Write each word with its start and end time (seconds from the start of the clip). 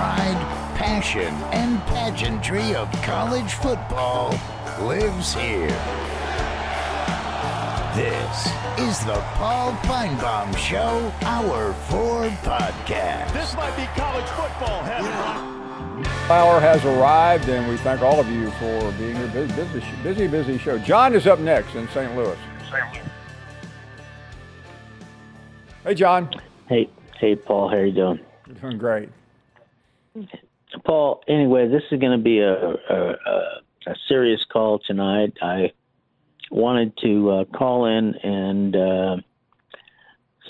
The 0.00 0.06
pride, 0.06 0.76
passion, 0.76 1.34
and 1.52 1.78
pageantry 1.80 2.74
of 2.74 2.90
college 3.02 3.52
football 3.52 4.30
lives 4.80 5.34
here. 5.34 5.68
This 7.94 8.46
is 8.78 9.04
the 9.04 9.22
Paul 9.34 9.72
Finebaum 9.82 10.56
Show, 10.56 11.12
Hour 11.20 11.74
4 11.90 12.30
podcast. 12.40 13.30
This 13.34 13.54
might 13.54 13.76
be 13.76 13.84
college 13.94 14.24
football 14.24 14.82
heaven. 14.84 15.12
Hour 16.30 16.60
has 16.60 16.82
arrived, 16.86 17.50
and 17.50 17.68
we 17.68 17.76
thank 17.76 18.00
all 18.00 18.18
of 18.18 18.28
you 18.30 18.50
for 18.52 18.92
being 18.92 19.16
here. 19.16 19.28
Busy, 19.28 19.54
busy, 19.54 19.82
busy, 20.02 20.26
busy 20.28 20.56
show. 20.56 20.78
John 20.78 21.14
is 21.14 21.26
up 21.26 21.40
next 21.40 21.74
in 21.74 21.86
St. 21.88 22.16
Louis. 22.16 22.38
Hey, 25.84 25.94
John. 25.94 26.30
Hey, 26.70 26.88
hey, 27.18 27.36
Paul. 27.36 27.68
How 27.68 27.76
you 27.76 27.92
doing? 27.92 28.20
Doing 28.62 28.78
great. 28.78 29.10
Paul. 30.84 31.22
Anyway, 31.28 31.68
this 31.68 31.82
is 31.90 32.00
going 32.00 32.16
to 32.16 32.22
be 32.22 32.38
a, 32.40 32.54
a, 32.54 33.14
a 33.86 33.94
serious 34.08 34.40
call 34.52 34.78
tonight. 34.78 35.34
I 35.42 35.72
wanted 36.50 36.96
to 36.98 37.30
uh, 37.30 37.44
call 37.56 37.86
in 37.86 38.14
and 38.22 38.76
uh, 38.76 39.16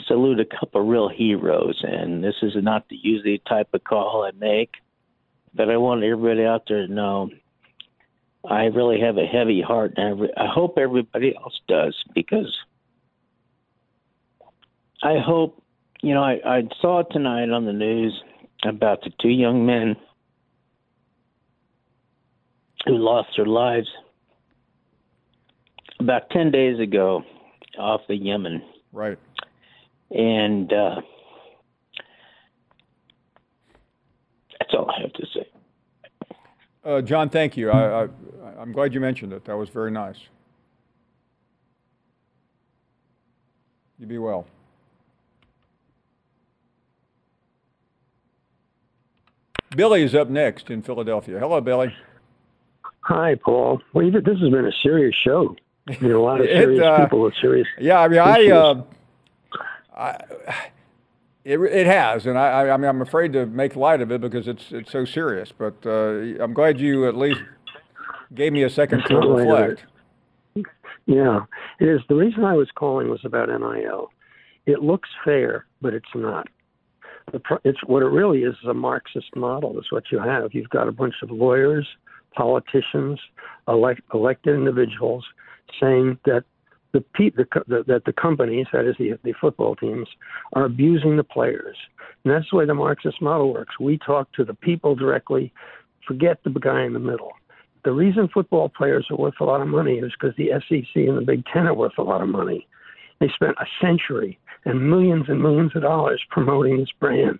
salute 0.06 0.41
a 0.41 0.44
couple 0.44 0.80
of 0.80 0.89
real 0.89 1.08
heroes, 1.08 1.80
and 1.83 2.22
this 2.22 2.36
is 2.42 2.52
not 2.56 2.89
the 2.89 2.97
usually 3.00 3.42
type 3.48 3.69
of 3.75 3.84
call 3.84 4.25
I 4.25 4.30
make, 4.39 4.70
but 5.55 5.69
I 5.69 5.77
want 5.77 6.02
everybody 6.02 6.45
out 6.45 6.64
there 6.69 6.86
to 6.86 6.92
know 6.92 7.30
I 8.48 8.64
really 8.64 9.00
have 9.00 9.19
a 9.19 9.27
heavy 9.27 9.61
heart, 9.61 9.95
and 9.97 10.06
I, 10.06 10.11
re- 10.11 10.34
I 10.36 10.47
hope 10.47 10.78
everybody 10.78 11.34
else 11.36 11.58
does 11.69 11.95
because 12.14 12.56
I 15.02 15.19
hope 15.19 15.62
you 16.02 16.14
know 16.14 16.22
I, 16.22 16.41
I 16.45 16.62
saw 16.80 17.02
tonight 17.02 17.50
on 17.50 17.67
the 17.67 17.72
news 17.72 18.22
about 18.64 19.03
the 19.03 19.11
two 19.20 19.28
young 19.28 19.64
men 19.64 19.97
who 22.86 22.97
lost 22.97 23.28
their 23.36 23.47
lives 23.47 23.89
about 25.98 26.30
10 26.30 26.50
days 26.50 26.80
ago 26.80 27.22
off 27.78 28.00
the 28.08 28.17
Yemen. 28.17 28.62
Right. 28.92 29.19
And 30.11 30.72
uh, 30.72 31.00
that's 34.58 34.74
all 34.74 34.91
I 34.91 35.02
have 35.02 35.12
to 35.12 35.27
say. 35.34 35.48
Uh, 36.84 37.00
John, 37.02 37.28
thank 37.28 37.56
you. 37.56 37.70
I, 37.70 38.05
I, 38.05 38.08
I'm 38.58 38.72
glad 38.72 38.95
you 38.95 39.00
mentioned 39.00 39.33
it. 39.33 39.45
That 39.45 39.56
was 39.56 39.69
very 39.69 39.91
nice. 39.91 40.17
You 43.98 44.06
be 44.06 44.19
well. 44.19 44.47
Billy 49.76 50.02
is 50.02 50.14
up 50.14 50.28
next 50.28 50.70
in 50.70 50.82
Philadelphia. 50.82 51.38
Hello, 51.38 51.60
Billy. 51.60 51.94
Hi, 53.02 53.36
Paul. 53.36 53.80
Well, 53.92 54.04
you, 54.04 54.10
this 54.12 54.38
has 54.38 54.50
been 54.50 54.66
a 54.66 54.72
serious 54.82 55.14
show. 55.14 55.56
You 56.00 56.08
know, 56.08 56.20
a 56.20 56.24
lot 56.24 56.40
of 56.40 56.46
It, 56.48 56.56
serious 56.58 56.83
uh, 56.83 57.05
people 57.05 57.20
with 57.22 57.34
serious. 57.40 57.67
Yeah, 57.78 58.00
I 58.00 58.08
mean, 58.08 58.18
I, 58.20 58.39
issues. 58.39 58.52
uh, 58.52 58.83
I, 59.96 60.11
it, 61.45 61.58
it 61.58 61.86
has, 61.86 62.27
and 62.27 62.39
I, 62.39 62.48
I, 62.67 62.74
I 62.74 62.77
mean, 62.77 62.89
I'm 62.89 63.00
afraid 63.02 63.33
to 63.33 63.46
make 63.46 63.77
light 63.77 64.00
of 64.00 64.12
it 64.12 64.20
because 64.20 64.46
it's 64.46 64.70
it's 64.72 64.90
so 64.90 65.05
serious. 65.05 65.52
But 65.56 65.74
uh, 65.86 66.42
I'm 66.42 66.52
glad 66.52 66.78
you 66.80 67.08
at 67.08 67.16
least 67.16 67.40
gave 68.34 68.52
me 68.52 68.62
a 68.64 68.70
second 68.70 69.02
to 69.06 69.14
Not 69.14 69.28
light 69.28 69.40
of 69.42 69.48
it. 69.48 69.52
reflect. 69.55 69.86
Yeah, 71.06 71.40
it 71.80 71.89
is. 71.89 72.00
The 72.08 72.14
reason 72.14 72.45
I 72.45 72.55
was 72.55 72.68
calling 72.74 73.08
was 73.08 73.24
about 73.24 73.48
NIL. 73.48 74.11
It 74.66 74.83
looks 74.83 75.08
fair, 75.24 75.64
but 75.80 75.95
it's 75.95 76.14
not. 76.14 76.46
It's 77.64 77.79
what 77.86 78.02
it 78.02 78.07
really 78.07 78.42
is 78.42 78.55
is 78.63 78.68
a 78.68 78.74
Marxist 78.74 79.35
model. 79.36 79.79
Is 79.79 79.86
what 79.91 80.05
you 80.11 80.18
have. 80.18 80.51
You've 80.52 80.70
got 80.70 80.89
a 80.89 80.92
bunch 80.92 81.14
of 81.23 81.30
lawyers, 81.30 81.86
politicians, 82.35 83.18
elect, 83.68 84.02
elected 84.13 84.55
individuals 84.55 85.24
saying 85.80 86.19
that 86.24 86.45
the, 86.92 87.05
the, 87.19 87.46
the 87.69 87.85
that 87.86 88.05
the 88.05 88.13
companies, 88.13 88.67
that 88.73 88.85
is 88.85 88.96
the 88.98 89.19
the 89.23 89.35
football 89.40 89.77
teams, 89.77 90.08
are 90.55 90.64
abusing 90.64 91.17
the 91.17 91.24
players. 91.24 91.77
And 92.24 92.33
that's 92.33 92.46
the 92.51 92.58
way 92.58 92.67
the 92.67 92.74
Marxist 92.74 93.23
model 93.23 93.52
works. 93.52 93.79
We 93.79 93.98
talk 93.98 94.33
to 94.33 94.45
the 94.45 94.55
people 94.55 94.95
directly. 94.95 95.52
Forget 96.07 96.39
the 96.45 96.51
guy 96.51 96.85
in 96.85 96.92
the 96.92 96.98
middle. 96.98 97.33
The 97.85 97.92
reason 97.92 98.29
football 98.33 98.69
players 98.69 99.07
are 99.11 99.17
worth 99.17 99.40
a 99.40 99.45
lot 99.45 99.63
of 99.63 99.69
money 99.69 99.95
is 99.95 100.13
because 100.13 100.36
the 100.36 100.51
SEC 100.69 100.96
and 100.96 101.17
the 101.17 101.23
Big 101.23 101.45
Ten 101.52 101.67
are 101.67 101.74
worth 101.74 101.96
a 101.96 102.02
lot 102.02 102.20
of 102.20 102.29
money. 102.29 102.67
They 103.20 103.29
spent 103.35 103.57
a 103.58 103.67
century 103.80 104.39
and 104.64 104.90
millions 104.90 105.26
and 105.28 105.40
millions 105.42 105.72
of 105.74 105.82
dollars 105.82 106.22
promoting 106.30 106.78
this 106.78 106.90
brand. 106.98 107.38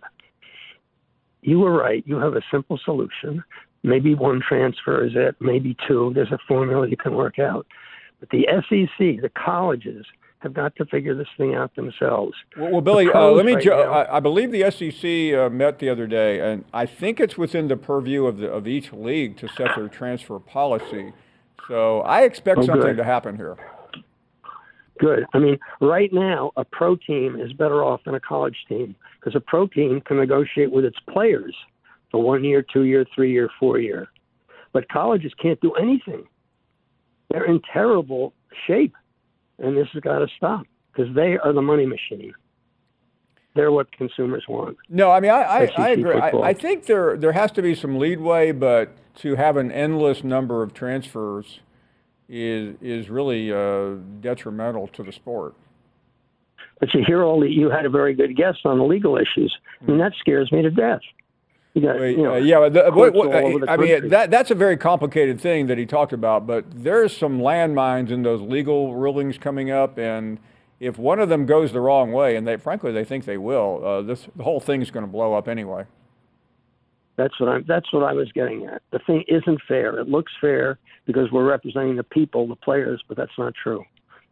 You 1.42 1.58
were 1.60 1.72
right. 1.72 2.03
You 2.06 2.16
have 2.16 2.34
a 2.34 2.42
simple 2.50 2.78
solution. 2.84 3.42
Maybe 3.82 4.14
one 4.14 4.42
transfer 4.47 5.04
is 5.04 5.12
it, 5.14 5.36
maybe 5.41 5.76
two. 5.88 6.12
There's 6.14 6.32
a 6.32 6.38
formula 6.47 6.86
you 6.88 6.97
can 6.98 7.14
work 7.14 7.38
out. 7.38 7.66
But 8.20 8.28
the 8.31 8.47
SEC, 8.69 9.22
the 9.22 9.31
colleges, 9.34 10.04
have 10.41 10.53
got 10.54 10.75
to 10.76 10.84
figure 10.86 11.14
this 11.14 11.28
thing 11.38 11.54
out 11.54 11.75
themselves. 11.76 12.34
Well, 12.56 12.70
well 12.72 12.81
Billy, 12.82 13.08
uh, 13.10 13.31
let 13.31 13.44
me. 13.47 13.54
right 13.54 13.62
ju- 13.64 13.72
I, 13.72 14.16
I 14.16 14.20
believe 14.20 14.52
the 14.52 14.70
SEC 14.70 15.38
uh, 15.38 15.48
met 15.50 15.78
the 15.78 15.88
other 15.88 16.06
day, 16.06 16.41
and 16.41 16.64
I 16.75 16.84
think 16.87 17.20
it's 17.20 17.38
within 17.38 17.69
the 17.69 17.76
purview 17.76 18.26
of 18.26 18.38
the 18.38 18.50
of 18.50 18.66
each 18.66 18.92
league 18.92 19.37
to 19.38 19.48
set 19.48 19.69
their 19.76 19.88
transfer 19.88 20.38
policy. 20.38 21.12
So 21.69 22.00
I 22.00 22.22
expect 22.22 22.58
Oh, 22.60 22.62
something 22.66 22.82
good. 22.88 22.97
to 22.98 23.04
happen 23.04 23.37
here. 23.37 23.56
Good. 25.00 25.25
I 25.33 25.38
mean, 25.38 25.59
right 25.81 26.12
now, 26.12 26.53
a 26.56 26.65
pro 26.65 26.94
team 26.94 27.41
is 27.41 27.55
better 27.55 27.83
off 27.83 28.05
than 28.05 28.15
a 28.15 28.21
college 28.21 28.56
team 28.69 28.94
because 29.19 29.34
a 29.34 29.41
pro 29.41 29.66
team 29.66 30.03
can 30.03 30.19
negotiate 30.19 30.71
with 30.71 30.84
its 30.84 30.99
players 31.09 31.56
for 32.11 32.22
one 32.22 32.44
year, 32.44 32.62
two 32.62 32.83
year, 32.83 33.06
three 33.15 33.33
year, 33.33 33.49
four 33.59 33.78
year. 33.78 34.09
But 34.75 34.88
colleges 34.91 35.33
can't 35.41 35.59
do 35.62 35.72
anything. 35.72 36.25
They're 37.31 37.47
in 37.47 37.62
terrible 37.72 38.34
shape, 38.66 38.94
and 39.59 39.75
this 39.75 39.88
has 39.94 40.03
got 40.03 40.19
to 40.19 40.27
stop 40.37 40.66
because 40.93 41.15
they 41.15 41.38
are 41.38 41.55
the 41.55 41.62
money 41.62 41.87
machine. 41.87 42.34
They're 43.55 43.72
what 43.72 43.91
consumers 43.93 44.44
want. 44.49 44.77
No, 44.91 45.11
I 45.11 45.21
mean 45.21 45.31
I, 45.31 45.43
I, 45.43 45.71
I 45.77 45.88
agree. 45.91 46.15
I. 46.15 46.31
I 46.31 46.53
think 46.53 46.87
there 46.87 47.17
there 47.17 47.32
has 47.32 47.50
to 47.53 47.62
be 47.62 47.75
some 47.75 47.99
leadway, 47.99 48.53
but 48.53 48.93
to 49.17 49.34
have 49.37 49.56
an 49.56 49.72
endless 49.72 50.22
number 50.22 50.62
of 50.62 50.72
transfers 50.72 51.61
is 52.31 52.77
is 52.81 53.11
really 53.11 53.53
uh, 53.53 53.97
detrimental 54.21 54.87
to 54.89 55.03
the 55.03 55.13
sport. 55.13 55.55
But 56.79 56.95
you 56.95 57.03
hear 57.07 57.23
all 57.23 57.41
the, 57.41 57.51
you 57.51 57.69
had 57.69 57.85
a 57.85 57.91
very 57.91 58.15
good 58.15 58.35
guess 58.37 58.57
on 58.65 58.79
the 58.79 58.85
legal 58.85 59.19
issues. 59.19 59.55
I 59.83 59.85
mean, 59.85 59.99
that 59.99 60.13
scares 60.19 60.51
me 60.51 60.63
to 60.63 60.71
death. 60.71 61.01
You 61.75 61.83
got, 61.83 61.97
you 61.97 62.23
know, 62.23 62.35
uh, 62.35 62.39
yeah, 62.39 62.69
the, 62.69 62.91
what, 62.91 63.13
what, 63.13 63.29
all 63.29 63.55
over 63.57 63.71
I 63.71 63.77
mean 63.77 64.09
that 64.09 64.31
that's 64.31 64.51
a 64.51 64.55
very 64.55 64.77
complicated 64.77 65.41
thing 65.41 65.67
that 65.67 65.79
he 65.79 65.87
talked 65.87 66.13
about. 66.13 66.47
But 66.47 66.65
there's 66.71 67.17
some 67.17 67.39
landmines 67.41 68.11
in 68.11 68.23
those 68.23 68.41
legal 68.41 68.95
rulings 68.95 69.37
coming 69.37 69.71
up, 69.71 69.99
and 69.99 70.39
if 70.81 70.99
one 70.99 71.21
of 71.21 71.29
them 71.29 71.47
goes 71.47 71.73
the 71.73 71.81
wrong 71.81 72.12
way, 72.12 72.35
and 72.37 72.47
they 72.47 72.57
frankly 72.57 72.93
they 72.93 73.05
think 73.05 73.25
they 73.25 73.39
will, 73.39 73.85
uh, 73.85 74.03
this 74.03 74.27
the 74.35 74.45
whole 74.45 74.61
thing's 74.61 74.91
going 74.91 75.05
to 75.05 75.11
blow 75.11 75.35
up 75.35 75.47
anyway. 75.47 75.85
That's 77.20 77.38
what 77.38 77.50
I'm. 77.50 77.64
That's 77.69 77.93
what 77.93 78.02
I 78.02 78.14
was 78.14 78.32
getting 78.32 78.64
at. 78.64 78.81
The 78.93 78.99
thing 79.00 79.25
isn't 79.28 79.61
fair. 79.69 79.99
It 79.99 80.08
looks 80.08 80.32
fair 80.40 80.78
because 81.05 81.31
we're 81.31 81.44
representing 81.44 81.96
the 81.96 82.02
people, 82.02 82.49
the 82.49 82.56
players, 82.56 83.02
but 83.08 83.17
that's 83.19 83.37
not 83.37 83.52
true. 83.62 83.84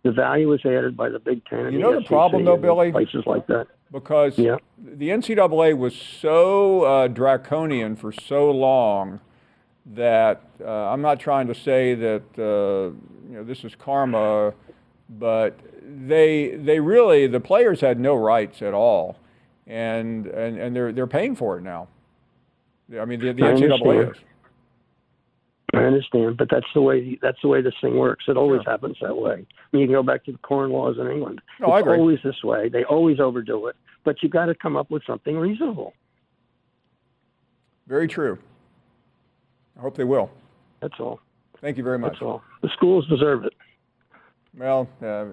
The 0.05 0.13
value 0.13 0.51
is 0.55 0.61
added 0.65 0.97
by 0.97 1.11
the 1.11 1.19
Big 1.19 1.45
Ten. 1.45 1.67
And 1.67 1.75
You 1.75 1.81
know 1.81 1.93
the 1.93 2.01
SEC 2.01 2.09
problem, 2.09 2.47
though, 2.47 2.57
Billy? 2.57 2.91
Places 2.91 3.25
like 3.27 3.47
that. 3.49 3.67
because 3.93 4.39
Yeah. 4.39 4.57
the 4.79 5.11
NCAA 5.11 5.77
was 5.77 5.95
so 5.95 6.83
uh, 6.85 7.09
draconian 7.09 7.95
for 7.97 8.11
so 8.11 8.51
long 8.51 9.21
that 9.85 10.43
uh, 10.65 10.71
I'm 10.93 11.03
not 11.03 11.21
trying 11.21 11.47
to 11.49 11.55
say 11.55 11.95
that 11.95 12.23
uh, 12.39 12.95
you 13.29 13.37
know 13.37 13.45
this 13.45 13.65
is 13.65 13.75
karma, 13.75 14.55
but 15.11 15.59
they 16.07 16.57
they 16.57 16.81
really 16.81 17.27
the 17.27 17.41
players 17.41 17.83
had 17.83 18.01
no 18.01 18.15
rights 18.15 18.63
at 18.63 18.73
all, 18.73 19.19
and 19.67 20.27
and, 20.27 20.57
and 20.59 20.75
they're 20.75 20.93
they're 20.93 21.07
paying 21.07 21.37
for 21.37 21.59
it 21.59 21.63
now. 21.63 21.89
I 22.97 23.05
mean 23.05 23.21
the, 23.21 23.33
the 23.33 23.45
I 23.45 23.53
NCAA 23.53 24.11
is. 24.13 24.17
I 25.75 25.79
understand, 25.79 26.39
but 26.39 26.49
that's 26.51 26.67
the 26.75 26.81
way. 26.81 27.19
That's 27.21 27.37
the 27.43 27.49
way 27.49 27.61
this 27.61 27.75
thing 27.81 27.99
works. 27.99 28.25
It 28.27 28.37
always 28.39 28.63
Sure. 28.63 28.73
happens 28.73 28.97
that 29.03 29.17
way. 29.17 29.33
I 29.33 29.77
mean, 29.77 29.83
you 29.83 29.87
can 29.87 29.95
go 29.95 30.03
back 30.03 30.25
to 30.25 30.33
the 30.33 30.39
corn 30.39 30.71
laws 30.71 30.97
in 30.99 31.07
England. 31.07 31.43
No, 31.61 31.69
I 31.69 31.81
agree. 31.81 31.99
always 31.99 32.19
this 32.25 32.43
way. 32.43 32.71
They 32.71 32.85
always 32.85 33.21
overdo 33.21 33.67
it. 33.67 33.77
But 34.05 34.23
you 34.23 34.31
got 34.31 34.47
to 34.47 34.55
come 34.55 34.77
up 34.77 34.91
with 34.91 35.03
something 35.07 35.37
reasonable. 35.37 35.93
Very 37.87 38.09
true. 38.09 38.39
I 39.77 39.83
hope 39.83 39.95
they 39.95 40.05
will. 40.05 40.31
That's 40.81 40.99
all. 40.99 41.21
Thank 41.61 41.77
you 41.77 41.85
very 41.85 41.99
much. 41.99 42.13
That's 42.13 42.23
all. 42.23 42.43
The 42.63 42.71
schools 42.71 43.07
deserve 43.09 43.45
it. 43.45 43.53
Well, 44.57 44.89
uh, 45.03 45.27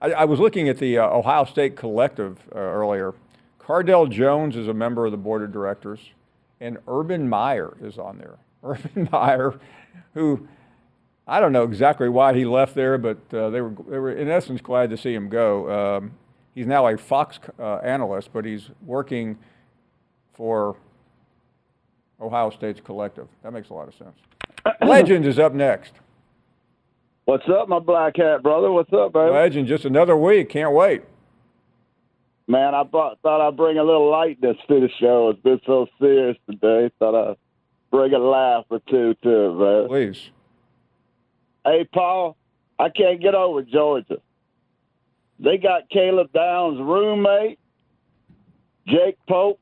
I, 0.00 0.12
I, 0.12 0.24
was 0.24 0.38
looking 0.38 0.68
at 0.68 0.78
the 0.78 0.98
uh, 0.98 1.08
Ohio 1.08 1.44
State 1.44 1.76
Collective 1.76 2.38
uh, 2.54 2.58
earlier. 2.58 3.14
Cardale 3.58 4.10
Jones 4.10 4.56
is 4.56 4.68
a 4.68 4.74
member 4.74 5.06
of 5.06 5.12
the 5.12 5.18
board 5.18 5.42
of 5.42 5.52
directors, 5.52 6.00
and 6.62 6.78
Urban 6.86 7.28
Meyer 7.28 7.76
is 7.82 7.98
on 7.98 8.18
there. 8.18 8.38
Urban 8.62 9.08
Meyer, 9.10 9.58
who 10.14 10.46
I 11.26 11.40
don't 11.40 11.52
know 11.52 11.64
exactly 11.64 12.08
why 12.08 12.34
he 12.34 12.44
left 12.44 12.74
there, 12.74 12.96
but 12.96 13.18
uh, 13.34 13.50
they 13.50 13.60
were 13.60 13.74
they 13.88 13.98
were 13.98 14.12
in 14.12 14.28
essence 14.28 14.60
glad 14.60 14.88
to 14.90 14.96
see 14.96 15.12
him 15.12 15.28
go. 15.28 15.96
Um, 15.96 16.12
he's 16.54 16.66
now 16.66 16.86
a 16.86 16.96
Fox 16.96 17.38
uh, 17.58 17.76
analyst, 17.76 18.30
but 18.32 18.44
he's 18.44 18.70
working 18.86 19.36
for 20.32 20.76
Ohio 22.20 22.50
State's 22.50 22.80
collective. 22.80 23.28
That 23.42 23.52
makes 23.52 23.70
a 23.70 23.74
lot 23.74 23.88
of 23.88 23.94
sense. 23.94 24.16
Legend 24.80 25.26
is 25.26 25.38
up 25.38 25.52
next. 25.52 25.94
What's 27.24 27.48
up, 27.48 27.68
my 27.68 27.78
black 27.78 28.16
hat 28.16 28.42
brother? 28.42 28.70
What's 28.70 28.92
up, 28.92 29.12
baby? 29.12 29.30
Legend, 29.30 29.68
just 29.68 29.84
another 29.84 30.16
week. 30.16 30.48
Can't 30.48 30.72
wait. 30.72 31.02
Man, 32.48 32.74
I 32.74 32.84
thought, 32.84 33.18
thought 33.22 33.46
I'd 33.46 33.56
bring 33.56 33.78
a 33.78 33.84
little 33.84 34.10
lightness 34.10 34.56
to 34.68 34.80
the 34.80 34.88
show. 35.00 35.30
It's 35.30 35.42
been 35.42 35.60
so 35.64 35.86
serious 36.00 36.36
today. 36.50 36.90
Thought 36.98 37.30
I'd 37.30 37.36
bring 37.90 38.12
a 38.14 38.18
laugh 38.18 38.64
or 38.68 38.80
two 38.88 39.14
to 39.22 39.30
it, 39.30 39.54
man. 39.54 39.88
Please. 39.88 40.30
Hey, 41.64 41.88
Paul, 41.92 42.36
I 42.78 42.88
can't 42.88 43.20
get 43.20 43.34
over 43.34 43.62
Georgia. 43.62 44.16
They 45.38 45.56
got 45.58 45.88
Caleb 45.90 46.32
Downs' 46.32 46.78
roommate, 46.80 47.58
Jake 48.86 49.18
Pope, 49.28 49.60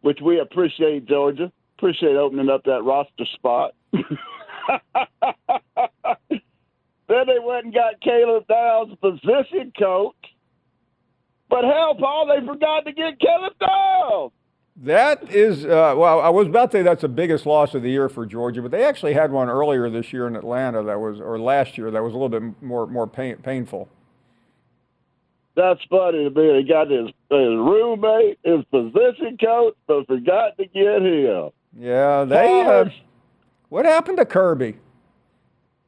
which 0.00 0.18
we 0.22 0.40
appreciate, 0.40 1.06
Georgia. 1.06 1.52
Appreciate 1.78 2.16
opening 2.16 2.48
up 2.48 2.64
that 2.64 2.82
roster 2.82 3.24
spot. 3.34 3.74
then 3.92 4.02
they 7.08 7.38
went 7.42 7.66
and 7.66 7.74
got 7.74 8.00
Caleb 8.02 8.46
Downs' 8.48 8.96
position 9.00 9.72
coach. 9.78 10.14
But 11.48 11.64
hell, 11.64 11.94
Paul, 11.94 12.26
they 12.26 12.46
forgot 12.46 12.84
to 12.84 12.92
get 12.92 13.18
Caleb 13.18 13.54
Downs. 13.58 14.32
That 14.80 15.32
is, 15.34 15.64
uh, 15.64 15.94
well, 15.96 16.20
I 16.20 16.28
was 16.28 16.46
about 16.46 16.70
to 16.70 16.78
say 16.78 16.82
that's 16.82 17.02
the 17.02 17.08
biggest 17.08 17.46
loss 17.46 17.74
of 17.74 17.82
the 17.82 17.90
year 17.90 18.08
for 18.08 18.24
Georgia, 18.24 18.62
but 18.62 18.70
they 18.70 18.84
actually 18.84 19.12
had 19.12 19.32
one 19.32 19.48
earlier 19.48 19.90
this 19.90 20.12
year 20.12 20.28
in 20.28 20.36
Atlanta 20.36 20.84
that 20.84 21.00
was, 21.00 21.20
or 21.20 21.38
last 21.38 21.76
year 21.76 21.90
that 21.90 22.02
was 22.02 22.12
a 22.12 22.16
little 22.16 22.28
bit 22.28 22.62
more 22.62 22.86
more 22.86 23.08
pain, 23.08 23.36
painful. 23.38 23.88
That's 25.56 25.80
funny 25.90 26.22
to 26.22 26.30
me. 26.30 26.62
He 26.62 26.68
got 26.68 26.88
his, 26.88 27.06
his 27.06 27.12
roommate, 27.30 28.38
his 28.44 28.64
position 28.70 29.36
coach, 29.42 29.74
but 29.88 30.06
forgot 30.06 30.56
to 30.58 30.66
get 30.66 31.02
him. 31.02 31.50
Yeah, 31.76 32.22
they. 32.22 32.60
Uh, 32.60 32.90
what 33.68 33.84
happened 33.84 34.18
to 34.18 34.24
Kirby? 34.24 34.76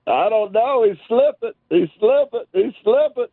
I 0.09 0.29
don't 0.29 0.51
know. 0.51 0.83
He's 0.83 0.99
slipping. 1.07 1.53
He's 1.69 1.89
slipping. 2.01 2.45
He's 2.53 2.75
slipping. 2.83 3.27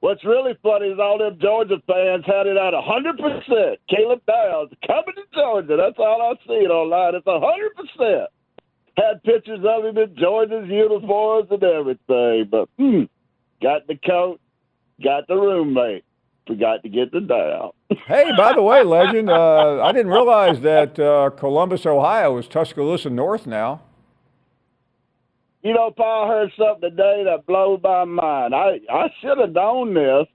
What's 0.00 0.24
really 0.24 0.56
funny 0.62 0.86
is 0.86 0.98
all 0.98 1.18
them 1.18 1.38
Georgia 1.40 1.76
fans 1.86 2.24
had 2.26 2.46
it 2.46 2.56
at 2.56 2.72
100%. 2.72 3.76
Caleb 3.88 4.22
Downs 4.26 4.72
coming 4.86 5.14
to 5.14 5.22
Georgia. 5.34 5.76
That's 5.76 5.98
all 5.98 6.22
I 6.22 6.34
see 6.46 6.64
it 6.64 6.70
online. 6.70 7.14
It's 7.14 7.26
100%. 7.26 8.26
Had 8.96 9.22
pictures 9.22 9.60
of 9.62 9.84
him 9.84 9.98
in 9.98 10.16
Georgia's 10.16 10.68
uniforms 10.68 11.48
and 11.50 11.62
everything. 11.62 12.48
But 12.50 12.68
hmm, 12.78 13.02
got 13.62 13.86
the 13.86 13.96
coat, 13.96 14.40
got 15.04 15.28
the 15.28 15.36
roommate. 15.36 16.04
Forgot 16.46 16.82
to 16.82 16.88
get 16.88 17.12
the 17.12 17.20
Dow. 17.20 17.74
hey, 18.06 18.32
by 18.36 18.54
the 18.54 18.62
way, 18.62 18.82
legend, 18.82 19.28
uh, 19.30 19.82
I 19.82 19.92
didn't 19.92 20.10
realize 20.10 20.60
that 20.62 20.98
uh, 20.98 21.30
Columbus, 21.30 21.84
Ohio 21.84 22.38
is 22.38 22.48
Tuscaloosa 22.48 23.10
North 23.10 23.46
now. 23.46 23.82
You 25.62 25.74
know, 25.74 25.90
Paul 25.90 26.28
heard 26.28 26.50
something 26.56 26.90
today 26.90 27.24
that 27.24 27.46
blows 27.46 27.80
my 27.82 28.04
mind. 28.04 28.54
I 28.54 28.80
I 28.90 29.08
should 29.20 29.38
have 29.38 29.52
known 29.52 29.92
this, 29.92 30.26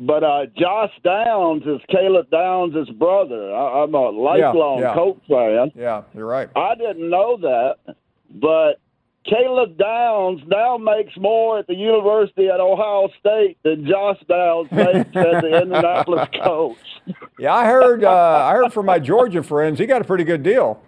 but 0.00 0.24
uh, 0.24 0.46
Josh 0.56 0.92
Downs 1.04 1.62
is 1.64 1.80
Caleb 1.88 2.28
Downs' 2.30 2.88
brother. 2.98 3.54
I, 3.54 3.84
am 3.84 3.94
a 3.94 4.10
lifelong 4.10 4.80
yeah, 4.80 4.88
yeah. 4.88 4.94
Colts 4.94 5.20
fan. 5.28 5.72
Yeah, 5.76 6.02
you're 6.14 6.26
right. 6.26 6.48
I 6.56 6.74
didn't 6.74 7.08
know 7.08 7.36
that, 7.36 7.94
but 8.30 8.80
Caleb 9.26 9.76
Downs 9.76 10.40
now 10.46 10.78
makes 10.78 11.16
more 11.16 11.58
at 11.58 11.66
the 11.66 11.74
University 11.74 12.48
at 12.48 12.58
Ohio 12.58 13.10
State 13.20 13.58
than 13.62 13.86
Josh 13.86 14.18
Downs 14.28 14.68
makes 14.72 15.14
at 15.14 15.42
the 15.42 15.60
Indianapolis 15.62 16.28
Colts. 16.42 16.80
Yeah, 17.38 17.54
I 17.54 17.66
heard. 17.66 18.02
Uh, 18.02 18.10
I 18.10 18.52
heard 18.54 18.72
from 18.72 18.86
my 18.86 18.98
Georgia 18.98 19.42
friends 19.42 19.78
he 19.78 19.86
got 19.86 20.00
a 20.00 20.04
pretty 20.04 20.24
good 20.24 20.42
deal. 20.42 20.82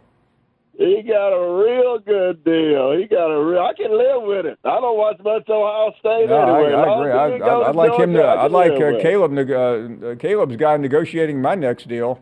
He 0.83 1.03
got 1.03 1.29
a 1.29 1.63
real 1.63 1.99
good 2.01 2.43
deal. 2.45 2.99
He 2.99 3.07
got 3.07 3.27
a 3.27 3.45
real. 3.45 3.61
I 3.61 3.73
can 3.75 3.97
live 3.97 4.23
with 4.23 4.47
it. 4.47 4.59
I 4.65 4.81
don't 4.81 4.99
watch 4.99 5.21
much 5.23 5.49
Ohio 5.49 5.93
State 6.01 6.29
no, 6.29 6.57
anyway. 6.57 6.75
I, 6.75 6.83
I 6.83 7.29
agree. 7.29 7.49
I, 7.49 7.69
would 7.69 7.77
like 7.77 8.01
him 8.01 8.13
to. 8.15 8.27
I'd 8.27 8.51
like 8.51 8.73
uh, 8.73 9.01
Caleb. 9.01 9.39
Uh, 9.39 10.17
Caleb's 10.17 10.57
guy 10.57 10.77
negotiating 10.79 11.41
my 11.41 11.55
next 11.55 11.87
deal. 11.87 12.21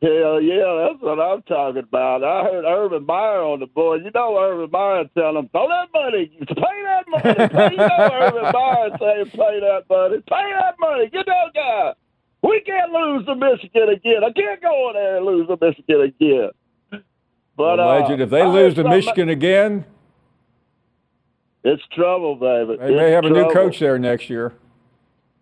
Hell 0.00 0.40
yeah, 0.40 0.88
that's 0.88 1.02
what 1.02 1.20
I'm 1.20 1.42
talking 1.42 1.82
about. 1.82 2.24
I 2.24 2.44
heard 2.44 2.64
Urban 2.64 3.04
Meyer 3.04 3.42
on 3.42 3.60
the 3.60 3.66
board. 3.66 4.02
You 4.02 4.10
know 4.14 4.38
Urban 4.38 4.70
Meyer 4.70 5.04
tell 5.14 5.36
him, 5.36 5.50
throw 5.50 5.68
that 5.68 5.88
money, 5.92 6.32
pay 6.48 6.54
that 6.56 7.04
money. 7.06 7.48
Pay, 7.48 7.70
you 7.72 7.76
know 7.76 8.10
Urban 8.10 8.42
Meyer 8.54 8.96
saying, 8.98 9.30
pay 9.32 9.60
that 9.60 9.84
money, 9.90 10.22
pay 10.26 10.52
that 10.58 10.74
money, 10.80 11.10
get 11.10 11.26
that 11.26 11.52
guy. 11.54 11.92
We 12.42 12.62
can't 12.62 12.90
lose 12.90 13.26
to 13.26 13.34
Michigan 13.34 13.90
again. 13.90 14.24
I 14.24 14.32
can't 14.32 14.62
go 14.62 14.88
in 14.88 14.94
there 14.94 15.16
and 15.18 15.26
lose 15.26 15.48
to 15.48 15.58
Michigan 15.60 16.00
again. 16.00 16.50
But 17.60 17.76
well, 17.76 17.90
uh, 17.90 18.00
legend, 18.00 18.22
if 18.22 18.30
they 18.30 18.46
lose 18.46 18.72
to 18.76 18.84
Michigan 18.84 19.28
again, 19.28 19.84
it's 21.62 21.82
trouble, 21.94 22.36
baby. 22.36 22.78
They 22.78 22.96
may 22.96 23.10
have 23.10 23.24
trouble. 23.24 23.38
a 23.38 23.48
new 23.48 23.52
coach 23.52 23.78
there 23.78 23.98
next 23.98 24.30
year. 24.30 24.54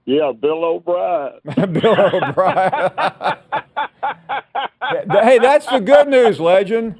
Yeah, 0.04 0.32
Bill 0.32 0.64
O'Brien. 0.64 1.38
Bill 1.72 2.16
O'Brien. 2.16 2.72
hey, 5.12 5.38
that's 5.38 5.66
the 5.66 5.78
good 5.78 6.08
news, 6.08 6.40
legend. 6.40 6.96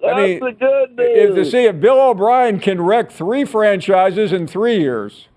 That's 0.00 0.14
I 0.14 0.22
mean, 0.22 0.40
the 0.40 0.52
good 0.52 0.96
news. 0.96 1.28
If 1.28 1.34
to 1.34 1.44
see 1.44 1.64
if 1.64 1.78
Bill 1.78 2.00
O'Brien 2.00 2.58
can 2.58 2.80
wreck 2.80 3.10
three 3.10 3.44
franchises 3.44 4.32
in 4.32 4.46
three 4.46 4.78
years. 4.78 5.28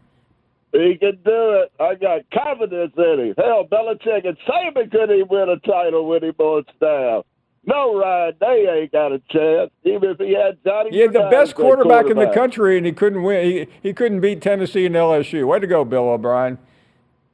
He 0.71 0.97
can 0.97 1.19
do 1.25 1.63
it. 1.63 1.73
I 1.81 1.95
got 1.95 2.21
confidence 2.33 2.93
in 2.95 3.19
him. 3.19 3.33
Hell, 3.37 3.67
Belichick 3.69 4.25
and 4.25 4.37
Saban 4.47 4.89
couldn't 4.89 5.29
win 5.29 5.49
a 5.49 5.59
title 5.67 6.07
with 6.07 6.23
him 6.23 6.35
on 6.39 6.63
staff. 6.77 7.25
No, 7.67 7.99
Ryan, 7.99 8.33
they 8.39 8.67
ain't 8.69 8.91
got 8.91 9.11
a 9.11 9.19
chance. 9.29 9.71
Even 9.83 10.11
if 10.11 10.17
he 10.19 10.33
had 10.33 10.57
Johnny. 10.63 10.91
He 10.91 10.99
had 10.99 11.13
the 11.13 11.27
best 11.31 11.55
quarterback, 11.55 12.05
quarterback, 12.05 12.11
in 12.11 12.17
the 12.17 12.33
country, 12.33 12.77
and 12.77 12.85
he 12.85 12.91
couldn't 12.91 13.23
win. 13.23 13.45
He, 13.45 13.67
he 13.81 13.93
couldn't 13.93 14.21
beat 14.21 14.41
Tennessee 14.41 14.85
and 14.85 14.95
LSU. 14.95 15.47
Way 15.47 15.59
to 15.59 15.67
go, 15.67 15.83
Bill 15.83 16.09
O'Brien. 16.09 16.59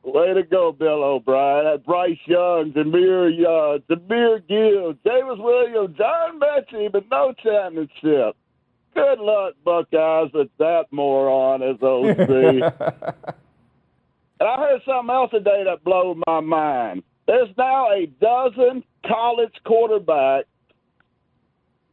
Way 0.03 0.33
to 0.33 0.43
go, 0.43 0.71
Bill 0.71 1.03
O'Brien. 1.03 1.81
Bryce 1.85 2.17
Young, 2.25 2.71
Jahmyr 2.71 3.37
Young, 3.37 3.81
uh, 3.89 3.93
Jahmyr 3.93 4.47
Gill, 4.47 4.93
Davis 5.03 5.37
Williams, 5.37 5.97
John 5.97 6.39
Metchie, 6.39 6.91
but 6.91 7.03
no 7.11 7.33
championship. 7.43 8.35
Good 8.93 9.19
luck, 9.19 9.53
Buckeyes, 9.63 10.31
with 10.33 10.49
that 10.59 10.85
moron 10.91 11.61
as 11.61 11.81
OC. 11.81 12.17
and 14.39 14.49
I 14.49 14.57
heard 14.57 14.81
something 14.85 15.13
else 15.13 15.31
today 15.31 15.63
that 15.65 15.83
blew 15.83 16.21
my 16.27 16.39
mind. 16.39 17.03
There's 17.27 17.49
now 17.57 17.87
a 17.91 18.07
dozen 18.19 18.83
college 19.07 19.53
quarterbacks 19.65 20.45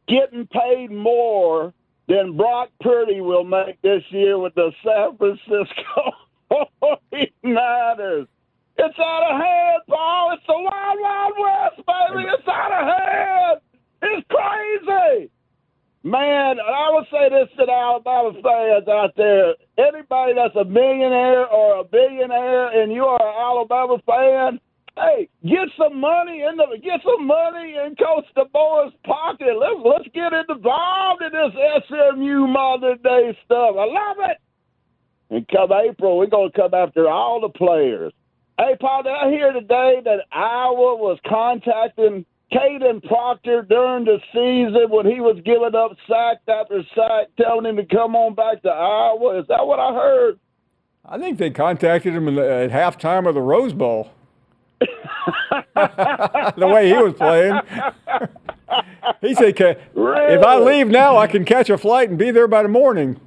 getting 0.07 0.47
paid 0.47 0.91
more 0.91 1.73
than 2.07 2.35
Brock 2.35 2.69
Purdy 2.81 3.21
will 3.21 3.43
make 3.43 3.81
this 3.81 4.03
year 4.09 4.39
with 4.39 4.55
the 4.55 4.71
San 4.83 5.15
Francisco 5.17 6.11
49ers. 6.51 8.27
It's 8.81 8.97
out 8.97 9.31
of 9.31 9.41
hand, 9.41 9.81
Paul. 9.87 10.31
It's 10.33 10.43
the 10.47 10.53
Wild 10.53 10.99
Wild 10.99 11.33
West, 11.37 11.85
baby. 11.85 12.25
It's 12.27 12.47
out 12.47 12.71
of 12.71 12.87
hand. 12.87 13.61
It's 14.01 14.27
crazy. 14.29 15.29
Man, 16.03 16.55
I 16.59 16.89
would 16.93 17.05
say 17.11 17.27
this 17.29 17.49
to 17.57 17.65
the 17.65 17.71
Alabama 17.71 18.31
fans 18.41 18.87
out 18.87 19.11
there. 19.17 19.53
Anybody 19.77 20.33
that's 20.33 20.55
a 20.55 20.63
millionaire 20.63 21.45
or 21.45 21.81
a 21.81 21.83
billionaire 21.83 22.81
and 22.81 22.93
you 22.93 23.03
are 23.03 23.21
an 23.21 23.35
Alabama 23.37 23.97
fan, 24.05 24.59
hey, 24.97 25.29
get 25.43 25.69
some 25.77 25.99
money 25.99 26.41
in 26.41 26.57
the 26.57 26.77
get 26.83 27.01
some 27.03 27.25
money 27.25 27.75
in 27.75 27.95
Coach 27.95 28.25
DeBoer's 28.35 28.93
pocket. 29.05 29.55
Let's 29.59 29.79
let's 29.83 30.09
get 30.13 30.33
involved 30.33 31.21
in 31.21 31.31
this 31.31 31.53
SMU 31.87 32.47
modern 32.47 33.01
day 33.01 33.37
stuff. 33.45 33.75
I 33.77 33.85
love 33.85 34.17
it. 34.29 34.37
And 35.29 35.47
come 35.47 35.71
April, 35.71 36.17
we're 36.17 36.27
to 36.27 36.49
come 36.55 36.73
after 36.73 37.07
all 37.07 37.39
the 37.41 37.49
players. 37.49 38.13
Hey, 38.57 38.75
Paul, 38.79 39.03
did 39.03 39.13
I 39.13 39.29
hear 39.29 39.53
today 39.53 40.01
that 40.03 40.25
Iowa 40.31 40.95
was 40.97 41.19
contacting 41.27 42.25
Kadyn 42.51 43.01
Proctor 43.03 43.61
during 43.69 44.05
the 44.05 44.19
season 44.33 44.89
when 44.89 45.05
he 45.05 45.21
was 45.21 45.39
giving 45.45 45.75
up 45.75 45.91
sack 46.07 46.39
after 46.47 46.81
sack, 46.95 47.27
telling 47.39 47.65
him 47.65 47.77
to 47.77 47.85
come 47.85 48.15
on 48.15 48.33
back 48.33 48.61
to 48.63 48.69
Iowa? 48.69 49.39
Is 49.39 49.47
that 49.47 49.65
what 49.65 49.79
I 49.79 49.93
heard? 49.93 50.39
I 51.05 51.17
think 51.19 51.37
they 51.37 51.51
contacted 51.51 52.13
him 52.13 52.27
at 52.37 52.71
halftime 52.71 53.27
of 53.27 53.35
the 53.35 53.41
Rose 53.41 53.73
Bowl. 53.73 54.11
The 55.75 56.67
way 56.73 56.87
he 56.87 56.93
was 56.95 57.13
playing. 57.13 57.59
he 59.21 59.33
said, 59.35 59.55
"Ca- 59.55 59.75
"If 59.95 60.43
I 60.43 60.57
leave 60.59 60.87
now, 60.87 61.17
I 61.17 61.27
can 61.27 61.45
catch 61.45 61.69
a 61.69 61.77
flight 61.77 62.09
and 62.09 62.17
be 62.17 62.31
there 62.31 62.47
by 62.47 62.63
the 62.63 62.69
morning." 62.69 63.19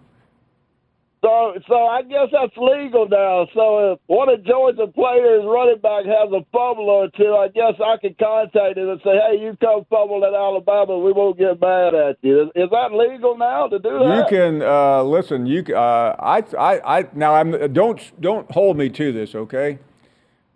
So, 1.25 1.55
so 1.69 1.87
I 1.87 2.03
guess 2.03 2.29
that's 2.33 2.57
legal 2.57 3.09
now. 3.09 3.47
So 3.55 3.93
if 3.93 4.01
one 4.09 4.29
of 4.29 4.45
Georgia 4.45 4.89
players, 4.89 5.45
running 5.47 5.79
back, 5.79 6.05
has 6.05 6.33
a 6.33 6.45
fumble 6.51 6.91
or 6.91 7.09
two, 7.17 7.37
I 7.37 7.47
guess 7.47 7.75
I 7.79 7.97
can 7.99 8.17
contact 8.19 8.77
him 8.77 8.89
and 8.89 9.01
say, 9.05 9.21
"Hey, 9.31 9.39
you 9.41 9.57
come 9.61 9.87
fumble 9.89 10.25
at 10.25 10.35
Alabama, 10.35 10.99
we 10.99 11.13
won't 11.13 11.39
get 11.39 11.61
mad 11.61 11.95
at 11.95 12.17
you." 12.23 12.43
Is, 12.43 12.49
is 12.57 12.71
that 12.71 12.93
legal 12.93 13.39
now 13.39 13.69
to 13.69 13.79
do 13.79 14.01
that? 14.01 14.17
You 14.17 14.37
can 14.37 14.63
uh, 14.63 15.05
listen. 15.05 15.47
You 15.47 15.63
uh, 15.77 16.17
I, 16.19 16.43
I, 16.59 16.99
I 16.99 17.07
now 17.15 17.37
I'm 17.37 17.73
don't 17.73 18.01
don't 18.21 18.51
hold 18.51 18.77
me 18.77 18.89
to 18.89 19.13
this, 19.13 19.37
okay? 19.37 19.79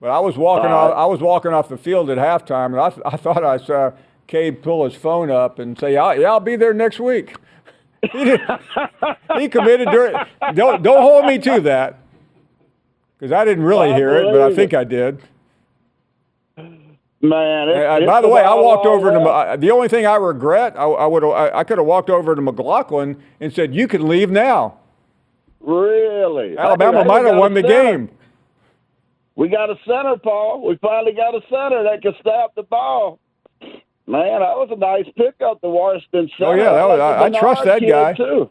But 0.00 0.10
I 0.10 0.18
was 0.20 0.36
walking 0.36 0.70
All 0.70 0.92
off. 0.92 0.96
I 0.96 1.06
was 1.06 1.20
walking 1.20 1.52
off 1.52 1.68
the 1.68 1.78
field 1.78 2.10
at 2.10 2.18
halftime, 2.18 2.66
and 2.66 2.80
I, 2.80 2.90
th- 2.90 3.02
I 3.04 3.16
thought 3.16 3.42
I 3.44 3.56
saw 3.56 3.92
Cade 4.26 4.62
pull 4.62 4.84
his 4.84 4.94
phone 4.94 5.30
up 5.30 5.58
and 5.58 5.78
say, 5.78 5.94
"Yeah, 5.94 6.12
yeah, 6.14 6.28
I'll 6.30 6.40
be 6.40 6.56
there 6.56 6.74
next 6.74 7.00
week." 7.00 7.34
he, 8.12 8.36
he 9.38 9.48
committed 9.48 9.88
during. 9.90 10.14
Don't 10.54 10.82
don't 10.82 11.00
hold 11.02 11.24
me 11.24 11.38
to 11.38 11.60
that, 11.62 11.98
because 13.18 13.32
I 13.32 13.44
didn't 13.44 13.64
really 13.64 13.92
I 13.92 13.96
hear 13.96 14.16
it, 14.16 14.32
but 14.32 14.42
I 14.42 14.54
think 14.54 14.74
I 14.74 14.84
did. 14.84 15.20
Man, 17.22 17.68
it, 17.70 17.76
Uh, 18.04 18.06
by 18.06 18.20
the 18.20 18.28
way, 18.28 18.42
I 18.42 18.52
walked 18.54 18.84
over 18.84 19.10
to. 19.10 19.20
Uh, 19.20 19.56
The 19.56 19.70
only 19.70 19.88
thing 19.88 20.04
I 20.06 20.16
regret, 20.16 20.74
I, 20.76 20.84
I 20.84 21.06
would 21.06 21.24
I, 21.24 21.60
I 21.60 21.64
could 21.64 21.78
have 21.78 21.86
walked 21.86 22.10
over 22.10 22.34
to 22.34 22.42
McLaughlin 22.42 23.16
and 23.40 23.52
said, 23.52 23.74
"You 23.74 23.88
can 23.88 24.06
leave 24.06 24.30
now." 24.30 24.76
Really, 25.60 26.56
Alabama 26.58 27.04
might 27.04 27.24
have 27.24 27.38
won 27.38 27.54
the 27.54 27.62
game. 27.62 28.10
We 29.36 29.48
got 29.48 29.70
a 29.70 29.76
center, 29.86 30.16
Paul. 30.22 30.66
We 30.66 30.76
finally 30.76 31.12
got 31.12 31.34
a 31.34 31.40
center 31.48 31.82
that 31.84 32.00
can 32.02 32.14
stop 32.20 32.54
the 32.54 32.62
ball. 32.64 33.18
Man, 34.08 34.40
that 34.40 34.56
was 34.56 34.68
a 34.72 34.76
nice 34.76 35.06
pickup, 35.16 35.60
the 35.60 35.68
Washington 35.68 36.30
center. 36.38 36.50
Oh, 36.52 36.54
yeah, 36.54 36.72
that 36.72 36.88
was- 36.88 37.00
I- 37.00 37.24
I 37.24 37.30
trust 37.30 37.64
that 37.64 37.80
guy. 37.82 38.12
too. 38.14 38.48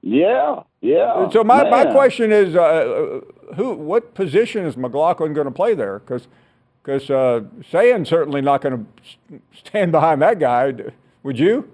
Yeah, 0.00 0.62
yeah. 0.80 1.28
So 1.30 1.44
my, 1.44 1.68
my 1.68 1.86
question 1.86 2.32
is, 2.32 2.56
uh, 2.56 3.20
who 3.56 3.74
what 3.74 4.14
position 4.14 4.64
is 4.64 4.76
McLaughlin 4.76 5.32
going 5.32 5.46
to 5.46 5.52
play 5.52 5.74
there? 5.74 5.98
Because 6.00 6.28
because 6.82 7.08
uh, 7.10 7.42
Sayan's 7.70 8.08
certainly 8.08 8.40
not 8.40 8.60
going 8.60 8.86
to 9.30 9.40
stand 9.56 9.92
behind 9.92 10.20
that 10.22 10.40
guy. 10.40 10.72
Would 11.22 11.38
you? 11.38 11.70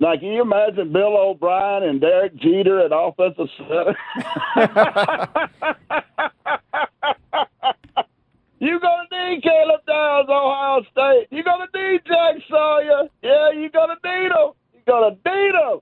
Now, 0.00 0.16
can 0.18 0.28
you 0.28 0.40
imagine 0.40 0.92
Bill 0.92 1.14
O'Brien 1.14 1.82
and 1.82 2.00
Derek 2.00 2.34
Jeter 2.36 2.80
at 2.80 2.90
offensive 2.90 3.48
center? 3.58 3.94
you 8.60 8.80
gonna 8.80 9.08
need 9.12 9.42
Caleb 9.42 9.80
Downs, 9.86 10.28
Ohio 10.30 10.82
State. 10.90 11.26
You 11.30 11.44
gonna 11.44 11.66
need 11.74 12.00
Jack 12.06 12.36
Sawyer. 12.48 13.08
Yeah, 13.22 13.50
you 13.52 13.68
gonna 13.70 13.96
need 14.02 14.32
him. 14.32 14.52
You 14.72 14.80
gonna 14.86 15.16
need 15.26 15.54
him. 15.54 15.80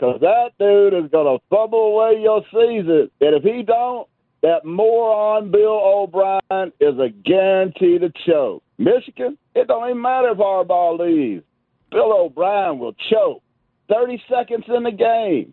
Cause 0.00 0.20
that 0.20 0.50
dude 0.58 0.92
is 0.92 1.08
gonna 1.12 1.38
fumble 1.48 1.78
away 1.96 2.20
your 2.20 2.42
season. 2.52 3.08
And 3.20 3.36
if 3.36 3.44
he 3.44 3.62
don't, 3.62 4.08
that 4.42 4.64
moron 4.64 5.52
Bill 5.52 5.80
O'Brien 5.80 6.72
is 6.80 6.98
a 6.98 7.08
guarantee 7.24 7.98
to 8.00 8.12
choke. 8.26 8.64
Michigan, 8.78 9.38
it 9.54 9.68
don't 9.68 9.88
even 9.88 10.02
matter 10.02 10.30
if 10.30 10.38
Harbaugh 10.38 10.98
leaves. 10.98 11.44
Bill 11.92 12.12
O'Brien 12.12 12.80
will 12.80 12.94
choke. 13.08 13.43
30 13.88 14.22
seconds 14.28 14.64
in 14.68 14.82
the 14.82 14.90
game. 14.90 15.52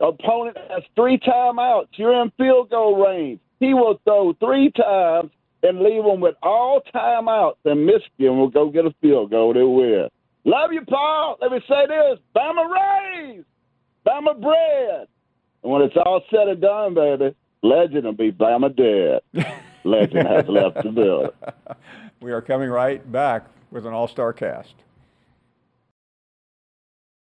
Opponent 0.00 0.56
has 0.70 0.82
three 0.96 1.18
timeouts. 1.18 1.88
You're 1.92 2.22
in 2.22 2.32
field 2.36 2.70
goal 2.70 3.04
range. 3.04 3.40
He 3.60 3.74
will 3.74 4.00
throw 4.04 4.34
three 4.40 4.70
times 4.72 5.30
and 5.62 5.80
leave 5.80 6.04
them 6.04 6.20
with 6.20 6.34
all 6.42 6.80
timeouts, 6.92 7.56
and 7.64 7.86
Michigan 7.86 8.36
will 8.36 8.48
go 8.48 8.68
get 8.70 8.84
a 8.84 8.94
field 9.00 9.30
goal 9.30 9.54
to 9.54 9.68
win. 9.68 10.08
Love 10.44 10.72
you, 10.72 10.80
Paul. 10.82 11.38
Let 11.40 11.52
me 11.52 11.60
say 11.68 11.86
this 11.86 12.18
Bama 12.36 12.68
raised, 12.68 13.46
Bama 14.04 14.40
bred. 14.40 15.06
And 15.62 15.72
when 15.72 15.82
it's 15.82 15.96
all 15.96 16.22
said 16.30 16.48
and 16.48 16.60
done, 16.60 16.94
baby, 16.94 17.36
legend 17.62 18.04
will 18.04 18.12
be 18.12 18.32
Bama 18.32 18.74
dead. 18.74 19.46
Legend 19.84 20.28
has 20.28 20.46
left 20.46 20.82
the 20.82 20.90
building. 20.90 21.30
We 22.20 22.30
are 22.30 22.40
coming 22.40 22.70
right 22.70 23.10
back 23.10 23.46
with 23.72 23.84
an 23.84 23.92
all-star 23.92 24.32
cast. 24.32 24.74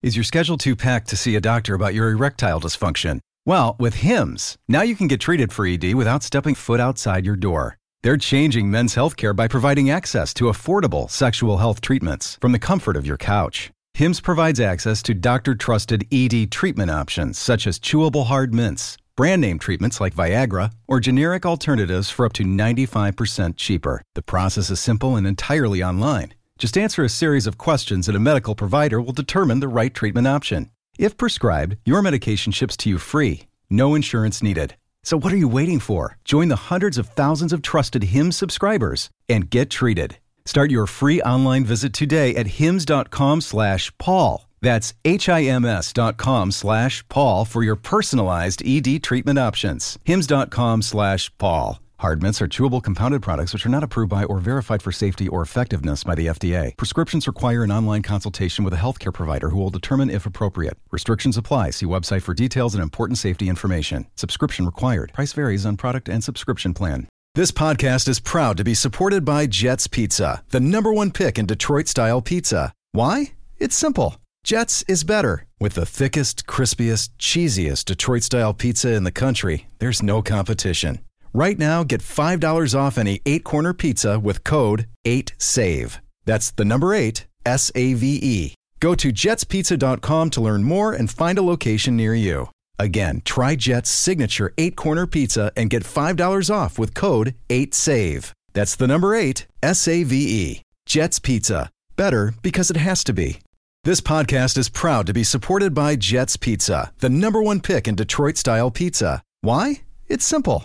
Is 0.00 0.14
your 0.16 0.22
schedule 0.22 0.56
too 0.56 0.76
packed 0.76 1.08
to 1.08 1.16
see 1.16 1.34
a 1.34 1.40
doctor 1.40 1.74
about 1.74 1.92
your 1.92 2.10
erectile 2.10 2.60
dysfunction? 2.60 3.18
Well, 3.44 3.74
with 3.80 3.96
HIMS, 3.96 4.56
now 4.68 4.82
you 4.82 4.94
can 4.94 5.08
get 5.08 5.20
treated 5.20 5.52
for 5.52 5.66
ED 5.66 5.94
without 5.94 6.22
stepping 6.22 6.54
foot 6.54 6.78
outside 6.78 7.26
your 7.26 7.34
door. 7.34 7.76
They're 8.04 8.16
changing 8.16 8.70
men's 8.70 8.94
healthcare 8.94 9.34
by 9.34 9.48
providing 9.48 9.90
access 9.90 10.32
to 10.34 10.44
affordable 10.44 11.10
sexual 11.10 11.56
health 11.56 11.80
treatments 11.80 12.38
from 12.40 12.52
the 12.52 12.60
comfort 12.60 12.96
of 12.96 13.06
your 13.06 13.16
couch. 13.16 13.72
HIMS 13.94 14.20
provides 14.20 14.60
access 14.60 15.02
to 15.02 15.14
doctor 15.14 15.56
trusted 15.56 16.06
ED 16.12 16.52
treatment 16.52 16.92
options 16.92 17.36
such 17.36 17.66
as 17.66 17.80
chewable 17.80 18.26
hard 18.26 18.54
mints, 18.54 18.98
brand 19.16 19.40
name 19.40 19.58
treatments 19.58 20.00
like 20.00 20.14
Viagra, 20.14 20.70
or 20.86 21.00
generic 21.00 21.44
alternatives 21.44 22.08
for 22.08 22.24
up 22.24 22.32
to 22.34 22.44
95% 22.44 23.56
cheaper. 23.56 24.00
The 24.14 24.22
process 24.22 24.70
is 24.70 24.78
simple 24.78 25.16
and 25.16 25.26
entirely 25.26 25.82
online. 25.82 26.34
Just 26.58 26.76
answer 26.76 27.04
a 27.04 27.08
series 27.08 27.46
of 27.46 27.56
questions 27.56 28.08
and 28.08 28.16
a 28.16 28.20
medical 28.20 28.56
provider 28.56 29.00
will 29.00 29.12
determine 29.12 29.60
the 29.60 29.68
right 29.68 29.94
treatment 29.94 30.26
option. 30.26 30.70
If 30.98 31.16
prescribed, 31.16 31.76
your 31.84 32.02
medication 32.02 32.50
ships 32.52 32.76
to 32.78 32.90
you 32.90 32.98
free, 32.98 33.46
no 33.70 33.94
insurance 33.94 34.42
needed. 34.42 34.74
So 35.04 35.16
what 35.16 35.32
are 35.32 35.36
you 35.36 35.48
waiting 35.48 35.78
for? 35.78 36.18
Join 36.24 36.48
the 36.48 36.56
hundreds 36.70 36.98
of 36.98 37.06
thousands 37.06 37.52
of 37.52 37.62
trusted 37.62 38.04
HIMS 38.04 38.36
subscribers 38.36 39.08
and 39.28 39.48
get 39.48 39.70
treated. 39.70 40.18
Start 40.46 40.72
your 40.72 40.86
free 40.86 41.22
online 41.22 41.64
visit 41.64 41.92
today 41.92 42.34
at 42.34 42.58
hims.com 42.58 43.40
slash 43.40 43.96
Paul. 43.98 44.48
That's 44.60 44.94
H-I-M-S 45.04 45.92
dot 45.92 46.16
com 46.16 46.50
slash 46.50 47.06
Paul 47.08 47.44
for 47.44 47.62
your 47.62 47.76
personalized 47.76 48.62
ED 48.66 49.04
treatment 49.04 49.38
options. 49.38 49.96
Hims.com 50.04 50.82
slash 50.82 51.30
Paul. 51.38 51.78
Hard 52.00 52.22
mints 52.22 52.40
are 52.40 52.46
chewable 52.46 52.80
compounded 52.80 53.22
products 53.22 53.52
which 53.52 53.66
are 53.66 53.70
not 53.70 53.82
approved 53.82 54.08
by 54.08 54.22
or 54.22 54.38
verified 54.38 54.82
for 54.82 54.92
safety 54.92 55.26
or 55.26 55.42
effectiveness 55.42 56.04
by 56.04 56.14
the 56.14 56.26
FDA. 56.26 56.76
Prescriptions 56.76 57.26
require 57.26 57.64
an 57.64 57.72
online 57.72 58.02
consultation 58.02 58.64
with 58.64 58.72
a 58.72 58.76
healthcare 58.76 59.12
provider 59.12 59.50
who 59.50 59.58
will 59.58 59.70
determine 59.70 60.08
if 60.08 60.24
appropriate. 60.24 60.78
Restrictions 60.92 61.36
apply. 61.36 61.70
See 61.70 61.86
website 61.86 62.22
for 62.22 62.34
details 62.34 62.74
and 62.76 62.84
important 62.84 63.18
safety 63.18 63.48
information. 63.48 64.06
Subscription 64.14 64.64
required. 64.64 65.12
Price 65.12 65.32
varies 65.32 65.66
on 65.66 65.76
product 65.76 66.08
and 66.08 66.22
subscription 66.22 66.72
plan. 66.72 67.08
This 67.34 67.50
podcast 67.50 68.06
is 68.06 68.20
proud 68.20 68.56
to 68.58 68.64
be 68.64 68.74
supported 68.74 69.24
by 69.24 69.46
Jets 69.46 69.88
Pizza, 69.88 70.44
the 70.50 70.60
number 70.60 70.92
one 70.92 71.10
pick 71.10 71.36
in 71.36 71.46
Detroit 71.46 71.88
style 71.88 72.22
pizza. 72.22 72.72
Why? 72.92 73.32
It's 73.58 73.76
simple. 73.76 74.18
Jets 74.44 74.84
is 74.86 75.02
better. 75.02 75.46
With 75.58 75.74
the 75.74 75.84
thickest, 75.84 76.46
crispiest, 76.46 77.10
cheesiest 77.18 77.86
Detroit 77.86 78.22
style 78.22 78.54
pizza 78.54 78.92
in 78.92 79.02
the 79.02 79.10
country, 79.10 79.66
there's 79.80 80.00
no 80.00 80.22
competition. 80.22 81.00
Right 81.34 81.58
now, 81.58 81.84
get 81.84 82.00
$5 82.00 82.78
off 82.78 82.98
any 82.98 83.20
eight 83.26 83.44
corner 83.44 83.72
pizza 83.74 84.18
with 84.18 84.44
code 84.44 84.86
8SAVE. 85.04 85.98
That's 86.24 86.50
the 86.50 86.64
number 86.64 86.94
eight, 86.94 87.26
S 87.44 87.70
A 87.74 87.94
V 87.94 88.18
E. 88.22 88.54
Go 88.80 88.94
to 88.94 89.12
jetspizza.com 89.12 90.30
to 90.30 90.40
learn 90.40 90.62
more 90.62 90.92
and 90.92 91.10
find 91.10 91.38
a 91.38 91.42
location 91.42 91.96
near 91.96 92.14
you. 92.14 92.48
Again, 92.78 93.22
try 93.24 93.56
Jet's 93.56 93.90
signature 93.90 94.52
eight 94.56 94.76
corner 94.76 95.06
pizza 95.06 95.50
and 95.56 95.70
get 95.70 95.82
$5 95.82 96.54
off 96.54 96.78
with 96.78 96.94
code 96.94 97.34
8SAVE. 97.48 98.32
That's 98.52 98.76
the 98.76 98.86
number 98.86 99.14
eight, 99.14 99.46
S 99.62 99.88
A 99.88 100.02
V 100.04 100.16
E. 100.16 100.62
Jet's 100.86 101.18
Pizza. 101.18 101.70
Better 101.96 102.34
because 102.42 102.70
it 102.70 102.76
has 102.76 103.04
to 103.04 103.12
be. 103.12 103.40
This 103.84 104.00
podcast 104.00 104.56
is 104.56 104.68
proud 104.68 105.06
to 105.06 105.12
be 105.12 105.24
supported 105.24 105.74
by 105.74 105.96
Jet's 105.96 106.36
Pizza, 106.36 106.92
the 106.98 107.08
number 107.08 107.42
one 107.42 107.60
pick 107.60 107.86
in 107.88 107.94
Detroit 107.94 108.36
style 108.36 108.70
pizza. 108.70 109.22
Why? 109.40 109.82
It's 110.08 110.24
simple. 110.24 110.64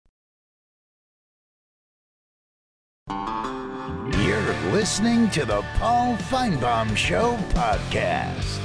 You're 4.25 4.71
listening 4.71 5.29
to 5.31 5.45
the 5.45 5.61
Paul 5.75 6.15
Finebaum 6.15 6.95
Show 6.95 7.37
podcast. 7.49 8.59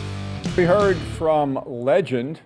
We 0.56 0.64
heard 0.64 0.96
from 0.96 1.62
legend. 1.66 2.40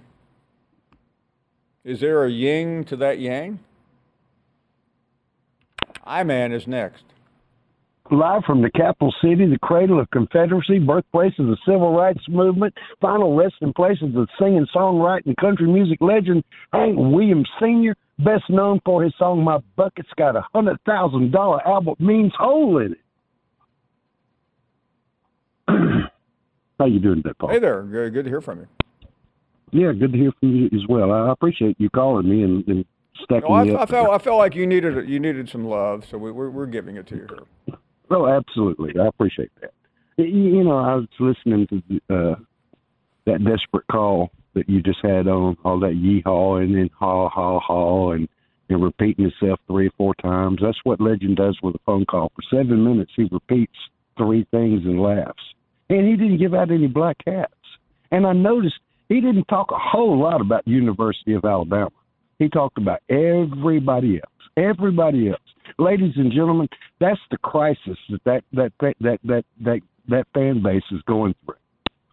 Is 1.85 2.01
there 2.01 2.25
a 2.25 2.31
yin 2.31 2.85
to 2.85 2.97
that 2.97 3.19
yang? 3.19 3.61
I-Man 6.05 6.53
is 6.53 6.67
next. 6.67 7.10
Live 8.13 8.43
from 8.45 8.61
the 8.61 8.71
capital 8.73 9.15
city, 9.23 9.47
the 9.47 9.59
cradle 9.63 10.01
of 10.01 10.11
Confederacy, 10.11 10.81
birthplace 10.81 11.33
of 11.39 11.47
the 11.47 11.57
civil 11.65 11.95
rights 11.95 12.21
movement, 12.29 12.75
final 13.01 13.37
resting 13.37 13.73
place 13.73 13.99
of 14.03 14.13
the 14.13 14.27
singing, 14.37 14.67
songwriting, 14.75 15.37
country 15.37 15.69
music 15.69 15.99
legend 16.01 16.43
Hank 16.73 16.97
Williams 16.99 17.49
Sr., 17.61 17.95
best 18.19 18.51
known 18.51 18.81
for 18.85 19.05
his 19.05 19.13
song 19.17 19.45
"My 19.45 19.59
Bucket's 19.77 20.09
Got 20.17 20.35
a 20.35 20.43
Hundred 20.53 20.79
Thousand 20.85 21.31
Dollar 21.31 21.65
Album 21.65 21.95
Means 22.01 22.33
Hole 22.37 22.79
in 22.79 22.93
It." 22.93 22.99
How 26.81 26.87
you 26.87 26.99
doing 26.99 27.23
today, 27.23 27.35
Paul? 27.39 27.51
Hey 27.51 27.61
there. 27.61 27.83
Good, 27.85 28.25
to 28.25 28.29
hear 28.31 28.41
from 28.41 28.59
you. 28.59 28.69
Yeah, 29.71 29.93
good 29.93 30.11
to 30.11 30.19
hear 30.19 30.33
from 30.41 30.57
you 30.57 30.67
as 30.67 30.85
well. 30.89 31.13
I 31.13 31.31
appreciate 31.31 31.77
you 31.79 31.89
calling 31.91 32.29
me 32.29 32.43
and, 32.43 32.67
and 32.67 32.85
stacking 33.23 33.49
No, 33.49 33.55
I, 33.55 33.65
me 33.65 33.77
I 33.77 33.87
felt 33.87 34.11
I 34.11 34.19
felt 34.19 34.39
like 34.39 34.57
you 34.57 34.67
needed 34.67 35.09
you 35.09 35.21
needed 35.21 35.49
some 35.49 35.65
love, 35.65 36.05
so 36.11 36.19
we, 36.19 36.33
we're 36.33 36.51
we're 36.51 36.67
giving 36.67 36.97
it 36.97 37.07
to 37.09 37.15
you 37.15 37.27
here. 37.29 37.47
Oh, 38.11 38.27
absolutely. 38.27 38.93
I 39.01 39.07
appreciate 39.07 39.51
that. 39.61 39.73
You, 40.17 40.65
know, 40.65 40.79
I 40.79 40.97
was 40.97 41.07
listening 41.19 41.67
to 41.69 42.15
uh, 42.15 42.35
that 43.27 43.45
desperate 43.45 43.87
call 43.91 44.31
that 44.55 44.69
you 44.69 44.83
just 44.83 44.99
had 45.03 45.29
on, 45.29 45.57
all 45.65 45.79
that 45.81 45.95
yeehaw 45.95 46.63
and 46.63 46.75
then 46.75 46.91
haw, 46.99 47.29
haw, 47.29 47.61
haw, 47.61 48.13
and, 48.13 48.29
and 48.69 48.83
repeating 48.83 49.31
himself 49.31 49.61
three 49.67 49.87
or 49.87 49.93
four 49.97 50.15
times. 50.17 50.59
That's 50.61 50.79
what 50.85 51.01
Legend 51.01 51.37
does 51.37 51.59
with 51.63 51.77
a 51.77 51.81
phone 51.87 52.05
call. 52.05 52.33
For 52.35 52.43
seven 52.51 52.85
minutes, 52.85 53.13
he 53.17 53.29
repeats 53.31 53.77
three 54.19 54.47
things 54.51 54.85
and 54.85 55.01
laughs. 55.01 55.43
And 55.89 56.07
he 56.07 56.17
didn't 56.17 56.39
give 56.39 56.55
out 56.55 56.71
any 56.71 56.89
black 56.89 57.17
hats. 57.27 57.53
And 58.11 58.27
I 58.27 58.33
noticed 58.33 58.75
he 59.09 59.21
didn't 59.21 59.47
talk 59.47 59.71
a 59.71 59.79
whole 59.79 60.21
lot 60.21 60.41
about 60.41 60.67
University 60.67 61.33
of 61.35 61.45
Alabama. 61.45 61.91
He 62.39 62.49
talked 62.49 62.79
about 62.79 63.01
everybody 63.09 64.17
else. 64.17 64.40
Everybody 64.57 65.29
else. 65.29 65.41
Ladies 65.79 66.15
and 66.17 66.33
gentlemen, 66.33 66.69
that's 66.99 67.21
the 67.31 67.39
crisis 67.39 67.99
that 68.09 68.21
that 68.25 68.43
that 68.53 68.73
that 68.81 68.95
that 69.01 69.19
that, 69.25 69.45
that, 69.65 69.81
that 70.09 70.27
fan 70.35 70.63
base 70.63 70.83
is 70.91 71.01
going 71.07 71.35
through. 71.45 71.55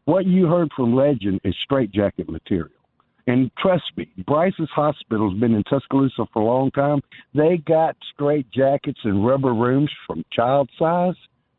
What 0.05 0.25
you 0.25 0.47
heard 0.47 0.69
from 0.75 0.95
Legend 0.95 1.41
is 1.43 1.55
straitjacket 1.63 2.29
material. 2.29 2.71
And 3.27 3.51
trust 3.59 3.83
me, 3.97 4.09
Bryce's 4.25 4.69
hospital's 4.73 5.37
been 5.37 5.53
in 5.53 5.63
Tuscaloosa 5.63 6.25
for 6.31 6.41
a 6.41 6.45
long 6.45 6.71
time. 6.71 7.01
They 7.35 7.57
got 7.57 7.97
straight 8.13 8.49
jackets 8.51 8.99
and 9.03 9.25
rubber 9.27 9.53
rooms 9.53 9.91
from 10.05 10.23
child 10.31 10.69
size 10.79 11.15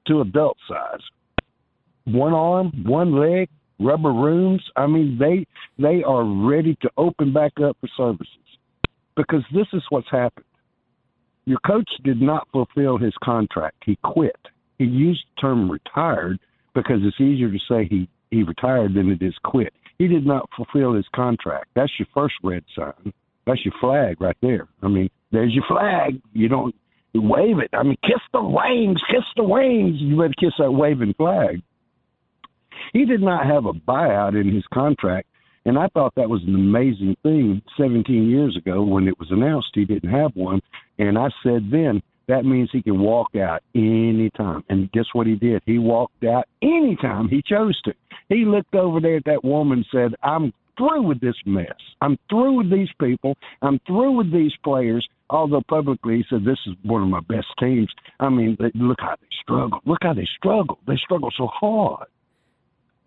to 0.06 0.22
adult 0.22 0.56
size. 0.66 1.02
One 2.06 2.32
arm, 2.32 2.72
one 2.86 3.12
leg, 3.20 3.50
rubber 3.78 4.12
rooms. 4.12 4.62
I 4.76 4.86
mean, 4.86 5.18
they 5.18 5.46
they 5.78 6.02
are 6.02 6.24
ready 6.24 6.74
to 6.80 6.90
open 6.96 7.34
back 7.34 7.52
up 7.62 7.76
for 7.82 7.88
services 7.96 8.28
because 9.14 9.42
this 9.52 9.66
is 9.74 9.82
what's 9.90 10.10
happened. 10.10 10.46
Your 11.48 11.60
coach 11.66 11.88
did 12.04 12.20
not 12.20 12.46
fulfill 12.52 12.98
his 12.98 13.14
contract. 13.24 13.76
He 13.86 13.96
quit. 14.04 14.36
He 14.76 14.84
used 14.84 15.24
the 15.34 15.40
term 15.40 15.70
retired 15.70 16.38
because 16.74 16.98
it's 17.02 17.18
easier 17.18 17.50
to 17.50 17.58
say 17.66 17.88
he, 17.88 18.06
he 18.30 18.42
retired 18.42 18.92
than 18.92 19.10
it 19.10 19.22
is 19.22 19.34
quit. 19.44 19.72
He 19.96 20.08
did 20.08 20.26
not 20.26 20.46
fulfill 20.54 20.92
his 20.92 21.06
contract. 21.16 21.68
That's 21.74 21.90
your 21.98 22.06
first 22.12 22.34
red 22.42 22.64
sign. 22.76 23.14
That's 23.46 23.64
your 23.64 23.72
flag 23.80 24.20
right 24.20 24.36
there. 24.42 24.68
I 24.82 24.88
mean, 24.88 25.08
there's 25.32 25.54
your 25.54 25.64
flag. 25.66 26.20
You 26.34 26.48
don't 26.48 26.74
wave 27.14 27.60
it. 27.60 27.70
I 27.72 27.82
mean, 27.82 27.96
kiss 28.02 28.20
the 28.34 28.42
wings, 28.42 29.00
kiss 29.10 29.24
the 29.34 29.44
wings. 29.44 29.96
You 30.00 30.18
better 30.18 30.34
kiss 30.38 30.52
that 30.58 30.70
waving 30.70 31.14
flag. 31.14 31.62
He 32.92 33.06
did 33.06 33.22
not 33.22 33.46
have 33.46 33.64
a 33.64 33.72
buyout 33.72 34.38
in 34.38 34.54
his 34.54 34.64
contract, 34.74 35.28
and 35.64 35.78
I 35.78 35.88
thought 35.88 36.14
that 36.16 36.28
was 36.28 36.42
an 36.46 36.54
amazing 36.54 37.16
thing 37.22 37.62
17 37.76 38.28
years 38.28 38.56
ago 38.56 38.82
when 38.82 39.08
it 39.08 39.18
was 39.18 39.30
announced 39.30 39.68
he 39.74 39.84
didn't 39.84 40.10
have 40.10 40.34
one. 40.34 40.60
And 40.98 41.18
I 41.18 41.28
said 41.42 41.68
then, 41.70 42.02
that 42.28 42.44
means 42.44 42.68
he 42.72 42.82
can 42.82 43.00
walk 43.00 43.34
out 43.36 43.62
anytime. 43.74 44.62
And 44.68 44.92
guess 44.92 45.06
what 45.12 45.26
he 45.26 45.34
did? 45.34 45.62
He 45.64 45.78
walked 45.78 46.24
out 46.24 46.44
anytime 46.62 47.28
he 47.28 47.42
chose 47.46 47.80
to. 47.82 47.94
He 48.28 48.44
looked 48.44 48.74
over 48.74 49.00
there 49.00 49.16
at 49.16 49.24
that 49.24 49.44
woman 49.44 49.78
and 49.78 49.86
said, 49.90 50.18
I'm 50.22 50.52
through 50.76 51.02
with 51.02 51.20
this 51.20 51.36
mess. 51.46 51.74
I'm 52.00 52.18
through 52.30 52.58
with 52.58 52.70
these 52.70 52.90
people. 53.00 53.34
I'm 53.62 53.80
through 53.86 54.12
with 54.12 54.32
these 54.32 54.52
players. 54.62 55.06
Although 55.30 55.62
publicly 55.68 56.18
he 56.18 56.24
said 56.30 56.44
this 56.44 56.58
is 56.66 56.74
one 56.82 57.02
of 57.02 57.08
my 57.08 57.20
best 57.20 57.48
teams. 57.58 57.88
I 58.20 58.28
mean, 58.28 58.56
look 58.74 58.98
how 59.00 59.16
they 59.20 59.28
struggle. 59.42 59.80
Look 59.84 59.98
how 60.02 60.14
they 60.14 60.28
struggle. 60.36 60.78
They 60.86 60.96
struggle 60.96 61.30
so 61.36 61.46
hard. 61.46 62.06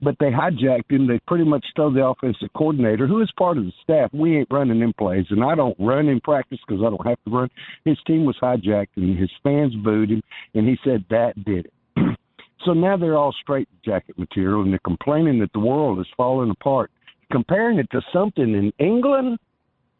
But 0.02 0.16
they 0.20 0.32
hijacked 0.32 0.90
him. 0.90 1.08
They 1.08 1.20
pretty 1.28 1.44
much 1.44 1.66
told 1.76 1.96
the 1.96 2.06
offensive 2.06 2.50
coordinator, 2.56 3.06
who 3.08 3.22
is 3.22 3.32
part 3.38 3.58
of 3.58 3.66
the 3.66 3.74
staff, 3.84 4.10
we 4.14 4.38
ain't 4.38 4.48
running 4.50 4.82
in 4.82 4.94
plays. 4.94 5.26
And 5.30 5.44
I 5.44 5.56
don't 5.56 5.76
run 5.80 6.08
in 6.08 6.20
practice 6.22 6.60
because 6.68 6.82
I 6.82 6.90
don't 6.90 7.06
have 7.06 7.24
to 7.26 7.32
run. 7.32 7.50
His 7.86 7.98
team 8.08 8.26
was 8.26 8.38
hijacked 8.42 8.98
and 8.98 9.18
his 9.18 9.30
fans 9.44 9.76
booed 9.76 10.10
him. 10.10 10.24
And 10.56 10.68
he 10.68 10.78
said 10.84 11.06
that 11.10 11.34
did 11.46 11.68
it. 11.68 11.74
so 12.66 12.74
now 12.74 12.98
they're 12.98 13.18
all 13.18 13.36
straight 13.42 13.70
jacket 13.86 14.18
material 14.18 14.64
and 14.64 14.72
they're 14.72 14.80
complaining 14.80 15.40
that 15.40 15.54
the 15.54 15.60
world 15.60 16.00
is 16.00 16.08
falling 16.18 16.50
apart. 16.50 16.90
Comparing 17.32 17.78
it 17.78 17.90
to 17.92 18.02
something 18.12 18.56
in 18.56 18.74
England, 18.86 19.38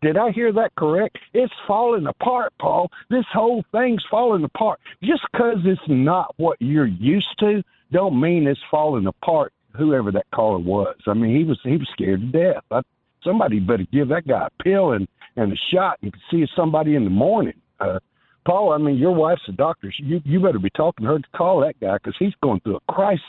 did 0.02 0.18
I 0.18 0.32
hear 0.32 0.52
that 0.54 0.74
correct? 0.76 1.18
It's 1.34 1.54
falling 1.68 2.08
apart, 2.08 2.54
Paul. 2.60 2.90
This 3.12 3.26
whole 3.32 3.64
thing's 3.72 4.04
falling 4.10 4.44
apart. 4.44 4.80
Just 5.04 5.22
because 5.32 5.58
it's 5.64 5.82
not 5.88 6.34
what 6.38 6.58
you're 6.60 6.88
used 6.88 7.38
to, 7.40 7.62
don't 7.92 8.20
mean 8.20 8.48
it's 8.48 8.60
falling 8.72 9.06
apart. 9.06 9.54
Whoever 9.78 10.12
that 10.12 10.26
caller 10.34 10.60
was, 10.60 10.96
I 11.08 11.14
mean, 11.14 11.36
he 11.36 11.44
was 11.44 11.60
he 11.64 11.78
was 11.78 11.88
scared 11.94 12.22
to 12.22 12.28
death. 12.28 12.64
I, 12.72 12.82
somebody 13.24 13.60
better 13.60 13.86
give 13.92 14.10
that 14.10 14.28
guy 14.28 14.48
a 14.48 14.64
pill 14.64 14.92
and 14.92 15.08
and 15.36 15.54
a 15.54 15.56
shot 15.74 15.98
and 16.02 16.14
see 16.30 16.46
somebody 16.56 16.96
in 16.96 17.04
the 17.04 17.10
morning. 17.10 17.60
Uh, 17.80 18.00
Paul, 18.46 18.74
I 18.74 18.78
mean, 18.78 18.98
your 18.98 19.14
wife's 19.14 19.48
a 19.48 19.52
doctor. 19.52 19.92
You 19.98 20.22
you 20.26 20.40
better 20.40 20.60
be 20.60 20.70
talking 20.72 21.06
to 21.06 21.14
her 21.14 21.20
to 21.20 21.28
call 21.36 21.62
that 21.62 21.80
guy 21.80 21.98
because 21.98 22.16
he's 22.20 22.34
going 22.42 22.60
through 22.62 22.78
a 22.78 22.92
crisis. 22.92 23.22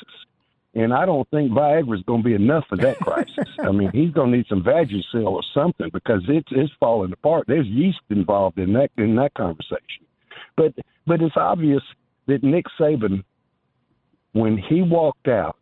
And 0.74 0.94
I 0.94 1.04
don't 1.04 1.28
think 1.28 1.52
Viagra 1.52 1.98
is 1.98 2.02
going 2.04 2.22
to 2.22 2.26
be 2.26 2.34
enough 2.34 2.64
for 2.66 2.76
that 2.76 2.98
crisis. 2.98 3.44
I 3.58 3.72
mean, 3.72 3.90
he's 3.92 4.10
going 4.10 4.30
to 4.30 4.36
need 4.38 4.46
some 4.48 4.62
Vagisil 4.62 5.26
or 5.26 5.42
something 5.52 5.90
because 5.92 6.22
it's 6.28 6.48
it's 6.50 6.72
falling 6.80 7.12
apart. 7.12 7.44
There's 7.46 7.66
yeast 7.66 8.00
involved 8.08 8.58
in 8.58 8.72
that 8.72 8.90
in 8.96 9.16
that 9.16 9.34
conversation. 9.34 10.06
But 10.56 10.74
but 11.06 11.20
it's 11.20 11.36
obvious 11.36 11.82
that 12.26 12.42
Nick 12.42 12.66
Saban, 12.80 13.22
when 14.32 14.56
he 14.56 14.80
walked 14.80 15.28
out, 15.28 15.56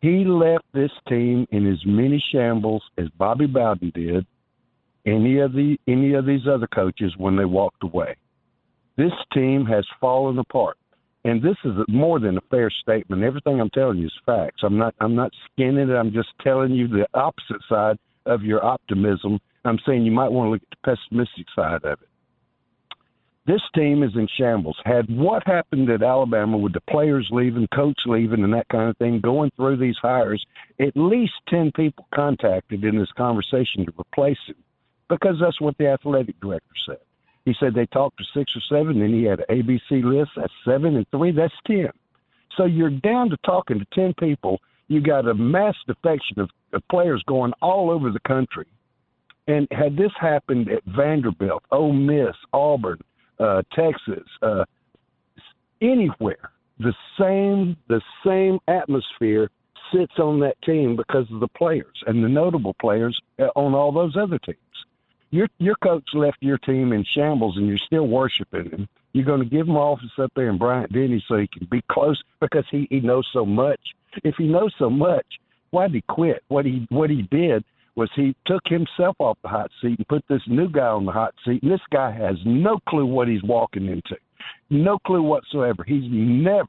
he 0.00 0.24
left 0.24 0.64
this 0.72 0.90
team 1.08 1.46
in 1.50 1.70
as 1.70 1.78
many 1.84 2.22
shambles 2.32 2.82
as 2.96 3.08
Bobby 3.18 3.46
Bowden 3.46 3.92
did, 3.94 4.26
any 5.06 5.40
of 5.40 5.52
the 5.52 5.76
any 5.86 6.14
of 6.14 6.26
these 6.26 6.46
other 6.50 6.66
coaches 6.66 7.14
when 7.16 7.36
they 7.36 7.44
walked 7.44 7.82
away. 7.82 8.16
This 8.96 9.12
team 9.32 9.64
has 9.66 9.86
fallen 10.00 10.38
apart. 10.38 10.76
And 11.24 11.42
this 11.42 11.56
is 11.64 11.72
more 11.88 12.18
than 12.18 12.38
a 12.38 12.42
fair 12.50 12.70
statement. 12.70 13.22
Everything 13.22 13.60
I'm 13.60 13.70
telling 13.70 13.98
you 13.98 14.06
is 14.06 14.12
facts. 14.24 14.62
I'm 14.62 14.78
not 14.78 14.94
I'm 15.00 15.14
not 15.14 15.32
skinning 15.52 15.90
it. 15.90 15.94
I'm 15.94 16.12
just 16.12 16.28
telling 16.42 16.72
you 16.72 16.88
the 16.88 17.06
opposite 17.14 17.62
side 17.68 17.98
of 18.26 18.42
your 18.42 18.64
optimism. 18.64 19.38
I'm 19.64 19.78
saying 19.86 20.04
you 20.04 20.12
might 20.12 20.32
want 20.32 20.46
to 20.46 20.50
look 20.52 20.62
at 20.62 20.78
the 20.82 20.96
pessimistic 21.10 21.46
side 21.54 21.84
of 21.84 22.00
it. 22.00 22.09
This 23.46 23.62
team 23.74 24.02
is 24.02 24.12
in 24.14 24.28
shambles. 24.36 24.76
Had 24.84 25.08
what 25.08 25.46
happened 25.46 25.88
at 25.90 26.02
Alabama 26.02 26.58
with 26.58 26.74
the 26.74 26.82
players 26.82 27.26
leaving, 27.30 27.66
coach 27.74 27.98
leaving, 28.06 28.44
and 28.44 28.52
that 28.52 28.68
kind 28.68 28.90
of 28.90 28.96
thing, 28.98 29.20
going 29.20 29.50
through 29.56 29.78
these 29.78 29.96
hires, 30.00 30.44
at 30.78 30.94
least 30.94 31.32
10 31.48 31.72
people 31.74 32.06
contacted 32.14 32.84
in 32.84 32.98
this 32.98 33.10
conversation 33.16 33.86
to 33.86 33.92
replace 33.98 34.38
him 34.46 34.56
because 35.10 35.36
that's 35.40 35.60
what 35.60 35.76
the 35.78 35.88
athletic 35.88 36.40
director 36.40 36.74
said. 36.86 36.98
He 37.44 37.54
said 37.58 37.74
they 37.74 37.86
talked 37.86 38.18
to 38.18 38.24
six 38.32 38.52
or 38.54 38.60
seven, 38.68 39.02
and 39.02 39.14
he 39.14 39.24
had 39.24 39.40
an 39.40 39.46
ABC 39.50 40.04
list. 40.04 40.30
That's 40.36 40.52
seven 40.64 40.96
and 40.96 41.06
three. 41.10 41.32
That's 41.32 41.52
ten. 41.66 41.88
So 42.56 42.64
you're 42.64 42.90
down 42.90 43.30
to 43.30 43.36
talking 43.44 43.78
to 43.78 43.86
ten 43.92 44.14
people. 44.18 44.60
You 44.88 45.00
got 45.00 45.26
a 45.26 45.34
mass 45.34 45.74
defection 45.86 46.40
of, 46.40 46.50
of 46.72 46.82
players 46.88 47.22
going 47.26 47.52
all 47.60 47.90
over 47.90 48.10
the 48.10 48.20
country. 48.20 48.66
And 49.46 49.66
had 49.72 49.96
this 49.96 50.12
happened 50.20 50.68
at 50.70 50.84
Vanderbilt, 50.84 51.64
Ole 51.72 51.92
Miss, 51.92 52.36
Auburn, 52.52 53.00
uh, 53.40 53.62
Texas, 53.72 54.26
uh, 54.42 54.64
anywhere, 55.80 56.52
the 56.78 56.94
same 57.18 57.76
the 57.88 58.00
same 58.24 58.58
atmosphere 58.68 59.50
sits 59.92 60.18
on 60.18 60.38
that 60.40 60.60
team 60.62 60.94
because 60.94 61.26
of 61.32 61.40
the 61.40 61.48
players 61.48 62.04
and 62.06 62.22
the 62.22 62.28
notable 62.28 62.74
players 62.74 63.20
uh, 63.40 63.48
on 63.56 63.74
all 63.74 63.90
those 63.90 64.16
other 64.16 64.38
teams 64.38 64.58
your 65.30 65.48
your 65.58 65.76
coach 65.76 66.04
left 66.12 66.38
your 66.40 66.58
team 66.58 66.92
in 66.92 67.04
shambles 67.14 67.56
and 67.56 67.66
you're 67.66 67.78
still 67.78 68.08
worshiping 68.08 68.70
him. 68.70 68.88
You're 69.12 69.24
going 69.24 69.42
to 69.42 69.48
give 69.48 69.66
him 69.66 69.76
office 69.76 70.10
up 70.18 70.32
there 70.34 70.48
in 70.48 70.58
Bryant 70.58 70.92
Denny 70.92 71.24
so 71.26 71.36
he 71.36 71.46
can 71.46 71.66
be 71.70 71.82
close 71.90 72.20
because 72.40 72.64
he 72.70 72.86
he 72.90 73.00
knows 73.00 73.28
so 73.32 73.46
much. 73.46 73.80
If 74.24 74.34
he 74.36 74.44
knows 74.44 74.74
so 74.78 74.90
much, 74.90 75.26
why 75.70 75.86
did 75.86 75.94
he 75.94 76.02
quit? 76.02 76.42
What 76.48 76.66
he 76.66 76.86
what 76.90 77.10
he 77.10 77.22
did 77.22 77.64
was 77.96 78.10
he 78.14 78.34
took 78.46 78.62
himself 78.66 79.16
off 79.18 79.38
the 79.42 79.48
hot 79.48 79.70
seat 79.80 79.98
and 79.98 80.08
put 80.08 80.24
this 80.28 80.42
new 80.46 80.68
guy 80.68 80.86
on 80.86 81.04
the 81.04 81.12
hot 81.12 81.34
seat. 81.44 81.62
And 81.62 81.72
this 81.72 81.80
guy 81.92 82.10
has 82.10 82.36
no 82.44 82.78
clue 82.88 83.06
what 83.06 83.28
he's 83.28 83.42
walking 83.42 83.86
into, 83.86 84.16
no 84.70 84.98
clue 84.98 85.22
whatsoever. 85.22 85.84
He's 85.86 86.04
never. 86.06 86.68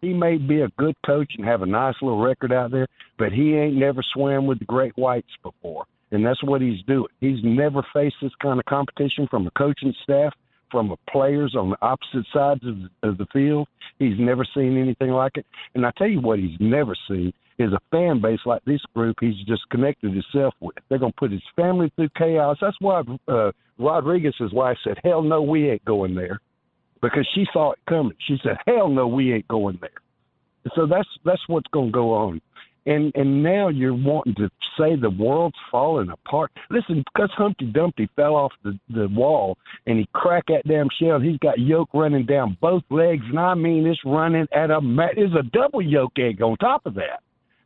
He 0.00 0.14
may 0.14 0.38
be 0.38 0.62
a 0.62 0.68
good 0.78 0.94
coach 1.04 1.32
and 1.36 1.46
have 1.46 1.60
a 1.60 1.66
nice 1.66 1.94
little 2.00 2.22
record 2.22 2.52
out 2.52 2.70
there, 2.70 2.86
but 3.18 3.32
he 3.32 3.54
ain't 3.54 3.76
never 3.76 4.02
swam 4.14 4.46
with 4.46 4.58
the 4.58 4.64
great 4.64 4.96
whites 4.96 5.28
before 5.42 5.84
and 6.12 6.24
that's 6.24 6.42
what 6.42 6.60
he's 6.60 6.82
doing. 6.86 7.08
He's 7.20 7.38
never 7.42 7.84
faced 7.94 8.16
this 8.22 8.32
kind 8.42 8.58
of 8.58 8.64
competition 8.66 9.26
from 9.30 9.46
a 9.46 9.50
coaching 9.52 9.94
staff 10.02 10.32
from 10.70 10.88
the 10.88 10.96
players 11.10 11.56
on 11.56 11.70
the 11.70 11.76
opposite 11.82 12.26
sides 12.32 12.60
of, 12.64 13.08
of 13.08 13.18
the 13.18 13.26
field. 13.32 13.68
He's 13.98 14.18
never 14.18 14.46
seen 14.54 14.78
anything 14.78 15.10
like 15.10 15.36
it. 15.36 15.46
And 15.74 15.84
I 15.84 15.90
tell 15.96 16.08
you 16.08 16.20
what, 16.20 16.38
he's 16.38 16.56
never 16.60 16.94
seen 17.08 17.32
is 17.60 17.72
a 17.72 17.80
fan 17.90 18.20
base 18.20 18.40
like 18.46 18.64
this 18.64 18.80
group 18.94 19.16
he's 19.20 19.36
just 19.46 19.62
connected 19.70 20.12
himself 20.12 20.54
with. 20.60 20.76
They're 20.88 20.98
going 20.98 21.12
to 21.12 21.18
put 21.18 21.32
his 21.32 21.42
family 21.56 21.92
through 21.96 22.10
chaos. 22.16 22.56
That's 22.60 22.76
why 22.80 23.02
uh, 23.28 23.52
Rodriguez's 23.78 24.52
wife 24.52 24.78
said, 24.84 24.98
"Hell 25.04 25.22
no, 25.22 25.42
we 25.42 25.70
ain't 25.70 25.84
going 25.84 26.14
there," 26.14 26.40
because 27.02 27.28
she 27.34 27.46
saw 27.52 27.72
it 27.72 27.78
coming. 27.88 28.16
She 28.26 28.38
said, 28.42 28.56
"Hell 28.66 28.88
no, 28.88 29.06
we 29.06 29.32
ain't 29.32 29.48
going 29.48 29.78
there." 29.80 29.90
So 30.74 30.86
that's 30.86 31.08
that's 31.24 31.42
what's 31.46 31.68
going 31.72 31.88
to 31.88 31.92
go 31.92 32.14
on 32.14 32.40
and 32.86 33.12
and 33.14 33.42
now 33.42 33.68
you're 33.68 33.94
wanting 33.94 34.34
to 34.36 34.48
say 34.78 34.96
the 34.96 35.10
world's 35.10 35.56
falling 35.70 36.10
apart. 36.10 36.50
Listen, 36.70 37.04
because 37.12 37.30
Humpty 37.36 37.66
Dumpty 37.66 38.08
fell 38.16 38.34
off 38.34 38.52
the 38.64 38.78
the 38.88 39.08
wall 39.08 39.58
and 39.86 39.98
he 39.98 40.08
cracked 40.12 40.48
that 40.48 40.66
damn 40.66 40.88
shell, 41.00 41.20
he's 41.20 41.38
got 41.38 41.58
yolk 41.58 41.88
running 41.92 42.26
down 42.26 42.56
both 42.60 42.82
legs, 42.90 43.24
and 43.28 43.38
I 43.38 43.54
mean 43.54 43.86
it's 43.86 44.00
running 44.04 44.46
at 44.52 44.70
a 44.70 44.80
it's 45.16 45.34
a 45.34 45.42
double 45.50 45.82
yolk 45.82 46.12
egg 46.18 46.42
on 46.42 46.56
top 46.56 46.86
of 46.86 46.94
that. 46.94 47.20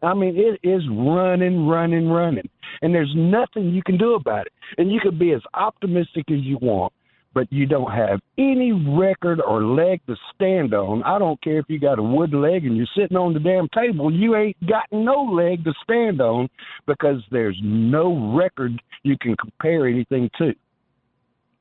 I 0.04 0.14
mean, 0.14 0.36
it 0.36 0.66
is 0.66 0.82
running, 0.90 1.66
running, 1.66 2.08
running, 2.08 2.48
and 2.82 2.94
there's 2.94 3.12
nothing 3.16 3.70
you 3.70 3.82
can 3.82 3.96
do 3.96 4.14
about 4.14 4.46
it. 4.46 4.52
And 4.78 4.92
you 4.92 5.00
can 5.00 5.18
be 5.18 5.32
as 5.32 5.42
optimistic 5.54 6.24
as 6.30 6.40
you 6.40 6.58
want, 6.60 6.92
but 7.32 7.52
you 7.52 7.66
don't 7.66 7.90
have 7.90 8.20
any 8.38 8.72
record 8.72 9.40
or 9.40 9.64
leg 9.64 10.00
to 10.06 10.14
stand 10.34 10.74
on. 10.74 11.02
I 11.02 11.18
don't 11.18 11.42
care 11.42 11.58
if 11.58 11.66
you 11.68 11.80
got 11.80 11.98
a 11.98 12.02
wood 12.02 12.32
leg 12.32 12.64
and 12.64 12.76
you're 12.76 12.86
sitting 12.96 13.16
on 13.16 13.34
the 13.34 13.40
damn 13.40 13.68
table, 13.68 14.12
you 14.12 14.36
ain't 14.36 14.56
got 14.66 14.84
no 14.92 15.22
leg 15.22 15.64
to 15.64 15.72
stand 15.82 16.20
on 16.20 16.48
because 16.86 17.22
there's 17.30 17.58
no 17.62 18.34
record 18.36 18.80
you 19.02 19.16
can 19.20 19.36
compare 19.36 19.86
anything 19.88 20.30
to. 20.38 20.52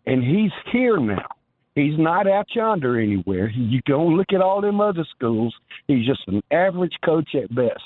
And 0.05 0.23
he's 0.23 0.51
here 0.71 0.99
now. 0.99 1.27
He's 1.75 1.97
not 1.97 2.27
out 2.27 2.45
yonder 2.53 2.99
anywhere. 2.99 3.49
You 3.49 3.81
don't 3.87 4.15
look 4.15 4.31
at 4.31 4.41
all 4.41 4.61
them 4.61 4.79
other 4.79 5.05
schools. 5.15 5.55
He's 5.87 6.05
just 6.05 6.21
an 6.27 6.43
average 6.51 6.93
coach 7.03 7.29
at 7.35 7.53
best. 7.55 7.81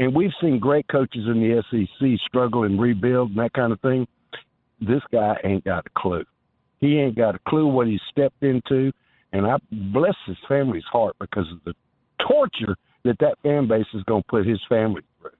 And 0.00 0.14
we've 0.14 0.32
seen 0.40 0.58
great 0.58 0.88
coaches 0.88 1.26
in 1.26 1.40
the 1.40 1.62
SEC 1.70 2.08
struggle 2.26 2.64
and 2.64 2.80
rebuild 2.80 3.30
and 3.30 3.38
that 3.38 3.52
kind 3.52 3.70
of 3.70 3.80
thing. 3.80 4.08
This 4.80 5.02
guy 5.12 5.36
ain't 5.44 5.62
got 5.62 5.84
a 5.86 5.90
clue. 5.94 6.24
He 6.78 6.98
ain't 6.98 7.16
got 7.16 7.34
a 7.34 7.38
clue 7.46 7.66
what 7.66 7.86
he's 7.86 8.00
stepped 8.10 8.42
into, 8.42 8.90
and 9.34 9.46
I 9.46 9.56
bless 9.70 10.14
his 10.26 10.38
family's 10.48 10.86
heart 10.90 11.16
because 11.20 11.46
of 11.52 11.58
the 11.66 11.74
torture 12.26 12.74
that 13.04 13.18
that 13.20 13.34
fan 13.42 13.68
base 13.68 13.84
is 13.92 14.02
going 14.04 14.22
to 14.22 14.28
put 14.28 14.46
his 14.46 14.60
family 14.70 15.02
through. 15.20 15.30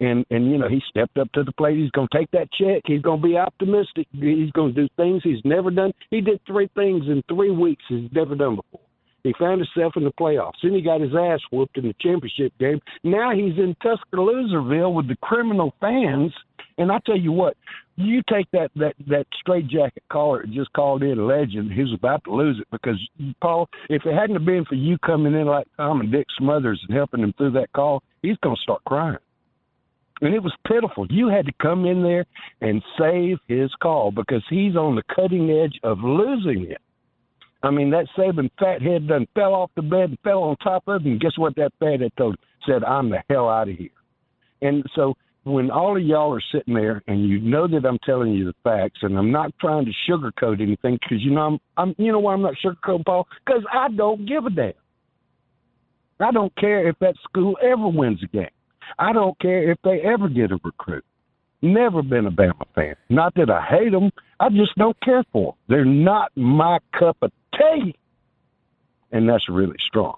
And 0.00 0.26
and 0.30 0.50
you 0.50 0.58
know 0.58 0.68
he 0.68 0.82
stepped 0.88 1.16
up 1.16 1.30
to 1.32 1.44
the 1.44 1.52
plate. 1.52 1.78
He's 1.78 1.92
going 1.92 2.08
to 2.10 2.18
take 2.18 2.30
that 2.32 2.48
check. 2.52 2.82
He's 2.84 3.00
going 3.00 3.22
to 3.22 3.26
be 3.28 3.36
optimistic. 3.36 4.08
He's 4.10 4.50
going 4.50 4.74
to 4.74 4.82
do 4.82 4.88
things 4.96 5.22
he's 5.22 5.40
never 5.44 5.70
done. 5.70 5.92
He 6.10 6.20
did 6.20 6.40
three 6.48 6.68
things 6.74 7.04
in 7.06 7.22
three 7.28 7.52
weeks 7.52 7.84
he's 7.88 8.10
never 8.12 8.34
done 8.34 8.56
before. 8.56 8.83
He 9.24 9.34
found 9.38 9.64
himself 9.66 9.94
in 9.96 10.04
the 10.04 10.12
playoffs. 10.12 10.60
Then 10.62 10.74
he 10.74 10.82
got 10.82 11.00
his 11.00 11.14
ass 11.18 11.40
whooped 11.50 11.78
in 11.78 11.88
the 11.88 11.94
championship 11.98 12.52
game. 12.60 12.80
Now 13.02 13.32
he's 13.32 13.56
in 13.58 13.74
Tuscalooserville 13.82 14.94
with 14.94 15.08
the 15.08 15.16
criminal 15.22 15.74
fans. 15.80 16.32
And 16.76 16.92
I 16.92 16.98
tell 17.06 17.18
you 17.18 17.32
what, 17.32 17.56
you 17.96 18.20
take 18.30 18.50
that 18.50 18.70
that 18.76 18.94
that 19.06 19.26
straight 19.40 19.68
jacket 19.68 20.02
caller 20.10 20.42
that 20.42 20.52
just 20.52 20.72
called 20.74 21.02
in 21.02 21.26
legend 21.26 21.72
who's 21.72 21.94
about 21.94 22.22
to 22.24 22.34
lose 22.34 22.60
it 22.60 22.66
because 22.70 22.98
Paul, 23.40 23.68
if 23.88 24.04
it 24.04 24.14
hadn't 24.14 24.44
been 24.44 24.64
for 24.66 24.74
you 24.74 24.98
coming 24.98 25.34
in 25.34 25.46
like 25.46 25.68
Tom 25.76 26.00
and 26.00 26.12
Dick 26.12 26.26
Smothers 26.36 26.84
and 26.86 26.96
helping 26.96 27.20
him 27.20 27.32
through 27.38 27.52
that 27.52 27.72
call, 27.72 28.02
he's 28.22 28.36
to 28.42 28.54
start 28.62 28.82
crying. 28.84 29.18
And 30.20 30.34
it 30.34 30.42
was 30.42 30.54
pitiful. 30.66 31.06
You 31.10 31.28
had 31.28 31.46
to 31.46 31.52
come 31.62 31.86
in 31.86 32.02
there 32.02 32.26
and 32.60 32.82
save 32.98 33.38
his 33.48 33.70
call 33.82 34.10
because 34.10 34.42
he's 34.50 34.76
on 34.76 34.96
the 34.96 35.02
cutting 35.14 35.50
edge 35.50 35.78
of 35.82 35.98
losing 36.00 36.70
it. 36.70 36.80
I 37.64 37.70
mean, 37.70 37.90
that 37.90 38.06
Saban 38.16 38.50
fathead 38.58 39.08
done 39.08 39.26
fell 39.34 39.54
off 39.54 39.70
the 39.74 39.82
bed 39.82 40.10
and 40.10 40.18
fell 40.22 40.42
on 40.42 40.56
top 40.56 40.84
of 40.86 41.02
him. 41.02 41.12
And 41.12 41.20
guess 41.20 41.38
what 41.38 41.56
that 41.56 41.72
fathead 41.80 42.12
told 42.18 42.34
him? 42.34 42.40
Said, 42.66 42.84
I'm 42.84 43.08
the 43.08 43.22
hell 43.30 43.48
out 43.48 43.70
of 43.70 43.76
here. 43.76 43.88
And 44.60 44.84
so 44.94 45.14
when 45.44 45.70
all 45.70 45.96
of 45.96 46.02
y'all 46.02 46.34
are 46.34 46.42
sitting 46.52 46.74
there 46.74 47.02
and 47.06 47.26
you 47.26 47.40
know 47.40 47.66
that 47.66 47.86
I'm 47.86 47.98
telling 48.04 48.32
you 48.32 48.44
the 48.44 48.54
facts 48.64 49.00
and 49.02 49.16
I'm 49.18 49.30
not 49.30 49.52
trying 49.60 49.86
to 49.86 49.92
sugarcoat 50.08 50.60
anything 50.60 50.98
because 51.00 51.22
you 51.22 51.30
know 51.30 51.40
I'm, 51.42 51.58
I'm 51.76 51.94
you 51.98 52.12
know 52.12 52.18
why 52.18 52.34
I'm 52.34 52.42
not 52.42 52.54
sugarcoating 52.64 53.04
Paul 53.04 53.26
because 53.44 53.62
I 53.72 53.88
don't 53.88 54.26
give 54.26 54.44
a 54.46 54.50
damn. 54.50 54.72
I 56.20 56.30
don't 56.32 56.54
care 56.56 56.88
if 56.88 56.98
that 57.00 57.14
school 57.24 57.56
ever 57.62 57.88
wins 57.88 58.22
a 58.22 58.26
game. 58.26 58.48
I 58.98 59.12
don't 59.12 59.38
care 59.40 59.70
if 59.70 59.78
they 59.84 60.00
ever 60.02 60.28
get 60.28 60.52
a 60.52 60.58
recruit. 60.62 61.04
Never 61.64 62.02
been 62.02 62.26
a 62.26 62.30
Bama 62.30 62.66
fan. 62.74 62.94
Not 63.08 63.34
that 63.36 63.48
I 63.48 63.62
hate 63.62 63.92
them. 63.92 64.10
I 64.38 64.50
just 64.50 64.74
don't 64.76 65.00
care 65.00 65.24
for 65.32 65.52
them. 65.52 65.58
They're 65.68 65.84
not 65.86 66.30
my 66.36 66.78
cup 66.98 67.16
of 67.22 67.32
tea, 67.54 67.94
and 69.12 69.26
that's 69.26 69.48
really 69.48 69.78
strong. 69.88 70.16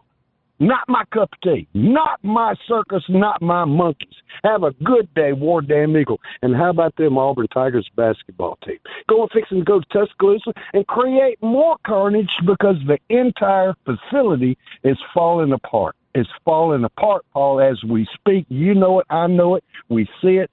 Not 0.58 0.88
my 0.88 1.04
cup 1.14 1.30
of 1.32 1.40
tea. 1.42 1.68
Not 1.72 2.18
my 2.24 2.54
circus. 2.66 3.04
Not 3.08 3.40
my 3.42 3.64
monkeys. 3.64 4.14
Have 4.42 4.64
a 4.64 4.72
good 4.82 5.08
day, 5.14 5.34
War 5.34 5.62
Damn 5.62 5.96
Eagle. 5.96 6.18
And 6.42 6.56
how 6.56 6.70
about 6.70 6.96
them 6.96 7.16
Auburn 7.16 7.46
Tigers 7.54 7.88
basketball 7.94 8.58
team? 8.66 8.78
Go 9.08 9.22
and 9.22 9.30
fix 9.30 9.46
and 9.52 9.64
go 9.64 9.78
to 9.78 9.86
Tuscaloosa 9.92 10.52
and 10.72 10.84
create 10.88 11.40
more 11.42 11.76
carnage 11.86 12.30
because 12.44 12.76
the 12.88 12.98
entire 13.08 13.74
facility 13.84 14.58
is 14.82 14.98
falling 15.14 15.52
apart. 15.52 15.94
It's 16.16 16.28
falling 16.44 16.82
apart, 16.82 17.24
Paul, 17.32 17.60
as 17.60 17.84
we 17.88 18.08
speak. 18.14 18.46
You 18.48 18.74
know 18.74 18.98
it. 18.98 19.06
I 19.10 19.28
know 19.28 19.54
it. 19.54 19.64
We 19.90 20.08
see 20.20 20.38
it. 20.38 20.50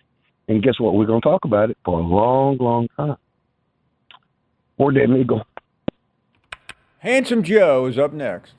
And 0.47 0.61
guess 0.61 0.79
what? 0.79 0.93
We're 0.93 1.05
going 1.05 1.21
to 1.21 1.27
talk 1.27 1.45
about 1.45 1.69
it 1.69 1.77
for 1.85 1.99
a 1.99 2.03
long, 2.03 2.57
long 2.59 2.87
time. 2.97 3.17
War 4.77 4.91
Damn 4.91 5.15
Eagle. 5.15 5.45
Handsome 6.99 7.43
Joe 7.43 7.85
is 7.85 7.97
up 7.97 8.13
next. 8.13 8.53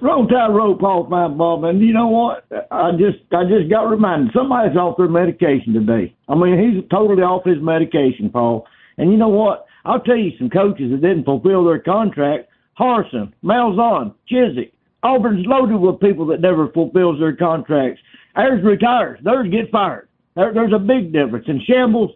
Roll 0.00 0.26
Tide 0.26 0.54
Roll 0.54 0.76
Paul 0.76 1.06
Finebaum, 1.06 1.68
and 1.68 1.80
you 1.80 1.92
know 1.92 2.08
what? 2.08 2.46
I 2.70 2.90
just 2.92 3.24
I 3.32 3.44
just 3.44 3.70
got 3.70 3.88
reminded 3.88 4.32
somebody's 4.34 4.76
off 4.76 4.96
their 4.96 5.08
medication 5.08 5.72
today. 5.72 6.14
I 6.28 6.34
mean, 6.34 6.58
he's 6.58 6.84
totally 6.90 7.22
off 7.22 7.44
his 7.44 7.56
medication, 7.60 8.28
Paul. 8.30 8.66
And 8.98 9.10
you 9.10 9.16
know 9.16 9.28
what? 9.28 9.66
I'll 9.84 10.00
tell 10.00 10.16
you 10.16 10.32
some 10.38 10.50
coaches 10.50 10.90
that 10.90 11.00
didn't 11.00 11.24
fulfill 11.24 11.64
their 11.64 11.78
contract. 11.78 12.48
Harsin, 12.78 13.32
Malzahn, 13.42 14.14
Chizik. 14.30 14.72
Auburn's 15.02 15.46
loaded 15.46 15.76
with 15.76 16.00
people 16.00 16.26
that 16.26 16.40
never 16.40 16.68
fulfills 16.68 17.18
their 17.18 17.36
contracts. 17.36 18.00
Theirs 18.34 18.64
retires. 18.64 19.20
Theirs 19.22 19.50
get 19.50 19.70
fired. 19.70 20.08
There, 20.36 20.52
there's 20.52 20.72
a 20.72 20.78
big 20.78 21.12
difference. 21.12 21.46
In 21.48 21.60
Shambles, 21.66 22.10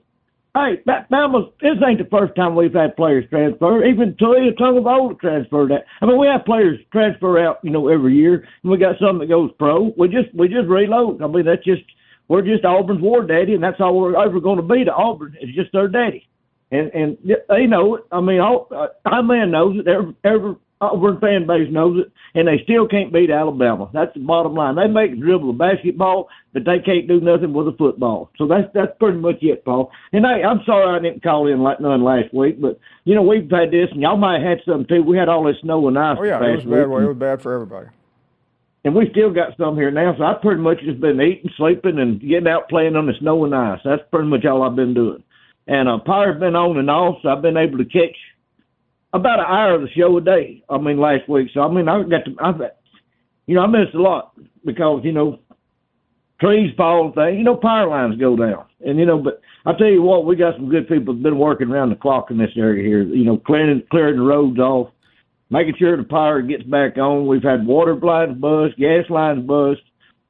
Hey, 0.54 0.80
that, 0.86 1.06
that 1.10 1.30
was, 1.30 1.52
this 1.60 1.76
ain't 1.86 1.98
the 1.98 2.08
first 2.10 2.34
time 2.34 2.56
we've 2.56 2.72
had 2.72 2.96
players 2.96 3.24
transfer. 3.30 3.84
Even 3.84 4.14
Taulia 4.14 4.56
Tagovailoa 4.56 5.20
transferred 5.20 5.70
that. 5.70 5.84
I 6.00 6.06
mean, 6.06 6.18
we 6.18 6.26
have 6.26 6.44
players 6.44 6.80
transfer 6.90 7.38
out, 7.38 7.60
you 7.62 7.70
know, 7.70 7.88
every 7.88 8.16
year, 8.16 8.44
and 8.62 8.72
we 8.72 8.78
got 8.78 8.96
some 8.98 9.18
that 9.18 9.28
goes 9.28 9.50
pro. 9.58 9.92
We 9.96 10.08
just 10.08 10.34
we 10.34 10.48
just 10.48 10.66
reload. 10.66 11.22
I 11.22 11.26
mean, 11.28 11.44
that's 11.44 11.64
just 11.64 11.82
we're 12.28 12.42
just 12.42 12.64
Auburn's 12.64 13.02
war 13.02 13.24
daddy, 13.24 13.54
and 13.54 13.62
that's 13.62 13.80
all 13.80 14.00
we're 14.00 14.20
ever 14.20 14.40
going 14.40 14.56
to 14.56 14.62
be 14.62 14.84
to 14.84 14.92
Auburn. 14.92 15.36
It's 15.40 15.54
just 15.54 15.70
their 15.72 15.86
daddy, 15.86 16.26
and 16.72 16.90
and 16.92 17.18
they 17.48 17.66
know 17.66 17.96
it. 17.96 18.04
I 18.10 18.20
mean, 18.20 18.40
all 18.40 18.68
uh, 18.74 19.22
man 19.22 19.50
knows 19.50 19.76
it. 19.78 19.86
Every, 19.86 20.14
every 20.24 20.56
Auburn 20.80 21.18
fan 21.20 21.46
base 21.46 21.68
knows 21.72 22.04
it, 22.04 22.12
and 22.38 22.46
they 22.46 22.62
still 22.62 22.86
can't 22.86 23.12
beat 23.12 23.30
Alabama. 23.30 23.90
That's 23.92 24.14
the 24.14 24.20
bottom 24.20 24.54
line. 24.54 24.76
They 24.76 24.86
make 24.86 25.18
dribble 25.18 25.50
a 25.50 25.52
basketball, 25.52 26.28
but 26.52 26.64
they 26.64 26.78
can't 26.78 27.08
do 27.08 27.20
nothing 27.20 27.52
with 27.52 27.66
a 27.68 27.76
football. 27.76 28.30
So 28.38 28.46
that's 28.46 28.68
that's 28.74 28.96
pretty 29.00 29.18
much 29.18 29.42
it, 29.42 29.64
Paul. 29.64 29.90
And 30.12 30.24
I, 30.24 30.42
I'm 30.42 30.60
sorry 30.64 30.96
I 30.96 31.02
didn't 31.02 31.22
call 31.22 31.48
in 31.48 31.60
like 31.62 31.80
none 31.80 32.04
last 32.04 32.32
week, 32.32 32.60
but 32.60 32.78
you 33.04 33.14
know 33.14 33.22
we've 33.22 33.50
had 33.50 33.72
this, 33.72 33.88
and 33.90 34.02
y'all 34.02 34.16
might 34.16 34.40
have 34.40 34.58
had 34.58 34.64
something 34.64 34.86
too. 34.86 35.02
We 35.02 35.18
had 35.18 35.28
all 35.28 35.44
this 35.44 35.60
snow 35.62 35.88
and 35.88 35.98
ice. 35.98 36.16
Oh 36.20 36.24
yeah, 36.24 36.44
it 36.44 36.56
was 36.56 36.64
bad. 36.64 36.82
It 36.82 36.88
was 36.88 37.16
bad 37.16 37.42
for 37.42 37.52
everybody. 37.52 37.88
And 38.84 38.94
we 38.94 39.10
still 39.10 39.32
got 39.32 39.56
some 39.58 39.76
here 39.76 39.90
now, 39.90 40.14
so 40.16 40.24
I've 40.24 40.40
pretty 40.40 40.60
much 40.60 40.78
just 40.80 41.00
been 41.00 41.20
eating, 41.20 41.50
sleeping, 41.56 41.98
and 41.98 42.20
getting 42.20 42.46
out 42.46 42.68
playing 42.68 42.94
on 42.94 43.06
the 43.06 43.12
snow 43.18 43.44
and 43.44 43.54
ice. 43.54 43.80
That's 43.84 44.02
pretty 44.10 44.28
much 44.28 44.44
all 44.44 44.62
I've 44.62 44.76
been 44.76 44.94
doing. 44.94 45.22
And 45.66 45.88
uh, 45.88 45.98
power's 45.98 46.40
been 46.40 46.56
on 46.56 46.78
and 46.78 46.88
off, 46.88 47.18
so 47.22 47.28
I've 47.28 47.42
been 47.42 47.56
able 47.56 47.78
to 47.78 47.84
catch 47.84 48.16
about 49.12 49.40
an 49.40 49.46
hour 49.48 49.74
of 49.74 49.82
the 49.82 49.88
show 49.96 50.16
a 50.16 50.20
day. 50.20 50.62
I 50.68 50.78
mean, 50.78 50.98
last 50.98 51.28
week. 51.28 51.48
So 51.54 51.60
I 51.60 51.72
mean, 51.72 51.88
I 51.88 52.02
got 52.02 52.24
to, 52.24 52.34
I, 52.40 52.52
you 53.46 53.54
know, 53.54 53.62
I 53.62 53.66
missed 53.66 53.94
a 53.94 54.02
lot 54.02 54.32
because 54.64 55.00
you 55.04 55.12
know, 55.12 55.38
trees 56.40 56.74
fall 56.76 57.06
and 57.06 57.14
things. 57.14 57.38
You 57.38 57.44
know, 57.44 57.56
power 57.56 57.88
lines 57.88 58.20
go 58.20 58.36
down, 58.36 58.66
and 58.84 58.98
you 58.98 59.06
know, 59.06 59.18
but 59.18 59.40
I 59.66 59.72
tell 59.76 59.88
you 59.88 60.02
what, 60.02 60.26
we 60.26 60.36
got 60.36 60.56
some 60.56 60.68
good 60.68 60.88
people 60.88 61.14
that 61.14 61.22
been 61.22 61.38
working 61.38 61.68
around 61.68 61.90
the 61.90 61.96
clock 61.96 62.30
in 62.30 62.38
this 62.38 62.56
area 62.56 62.86
here. 62.86 63.02
You 63.02 63.24
know, 63.24 63.38
clearing 63.38 63.82
clearing 63.90 64.16
the 64.16 64.22
roads 64.22 64.58
off, 64.58 64.90
making 65.50 65.74
sure 65.78 65.96
the 65.96 66.04
power 66.04 66.42
gets 66.42 66.64
back 66.64 66.98
on. 66.98 67.26
We've 67.26 67.42
had 67.42 67.66
water 67.66 67.94
lines 67.96 68.38
bust, 68.38 68.78
gas 68.78 69.04
lines 69.08 69.46
bust. 69.46 69.80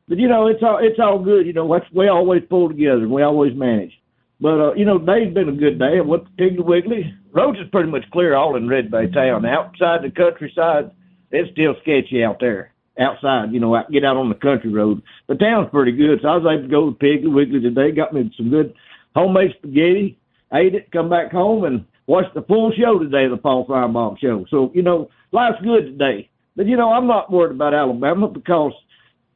But 0.09 0.19
you 0.19 0.29
know, 0.29 0.47
it's 0.47 0.62
all 0.62 0.79
it's 0.81 0.99
all 0.99 1.23
good. 1.23 1.47
You 1.47 1.53
know, 1.53 1.81
we 1.93 2.09
always 2.09 2.43
pull 2.49 2.69
together 2.69 3.09
we 3.09 3.23
always 3.23 3.55
manage. 3.55 3.93
But 4.41 4.61
uh, 4.61 4.75
you 4.75 4.85
know, 4.85 4.99
today's 4.99 5.35
been 5.35 5.49
a 5.49 5.53
good 5.53 5.79
day. 5.79 5.99
I 5.99 6.01
went 6.01 6.25
to 6.25 6.43
Piggly 6.43 6.64
Wiggly. 6.64 7.14
Roads 7.38 7.61
is 7.61 7.70
pretty 7.70 7.88
much 7.88 8.03
clear 8.11 8.35
all 8.35 8.57
in 8.57 8.66
Red 8.66 8.90
Bay 8.90 9.07
town. 9.07 9.46
Outside 9.46 10.03
the 10.03 10.11
countryside, 10.11 10.90
it's 11.31 11.48
still 11.53 11.77
sketchy 11.83 12.24
out 12.24 12.40
there. 12.40 12.72
Outside, 12.98 13.53
you 13.53 13.61
know, 13.61 13.77
out, 13.77 13.92
get 13.92 14.05
out 14.05 14.16
on 14.16 14.29
the 14.29 14.35
country 14.35 14.72
road. 14.72 15.01
The 15.29 15.37
town's 15.37 15.70
pretty 15.70 15.92
good, 15.92 16.18
so 16.20 16.27
I 16.27 16.37
was 16.37 16.46
able 16.51 16.62
to 16.62 16.68
go 16.68 16.90
to 16.90 16.96
Piggly 16.96 17.33
Wiggly 17.33 17.61
today. 17.61 17.92
Got 17.92 18.12
me 18.12 18.29
some 18.37 18.51
good 18.51 18.74
homemade 19.14 19.53
spaghetti. 19.57 20.18
Ate 20.53 20.74
it, 20.74 20.90
come 20.90 21.09
back 21.09 21.31
home, 21.31 21.62
and 21.62 21.85
watched 22.09 22.35
the 22.35 22.42
full 22.42 22.72
show 22.72 22.98
today, 22.98 23.29
the 23.29 23.37
Paul 23.37 23.68
Finebaum 23.68 24.18
show. 24.18 24.44
So 24.51 24.72
you 24.74 24.83
know, 24.83 25.09
life's 25.31 25.62
good 25.62 25.96
today. 25.96 26.29
But 26.57 26.66
you 26.66 26.77
know, 26.77 26.90
I'm 26.90 27.07
not 27.07 27.31
worried 27.31 27.53
about 27.53 27.72
Alabama 27.72 28.27
because 28.27 28.72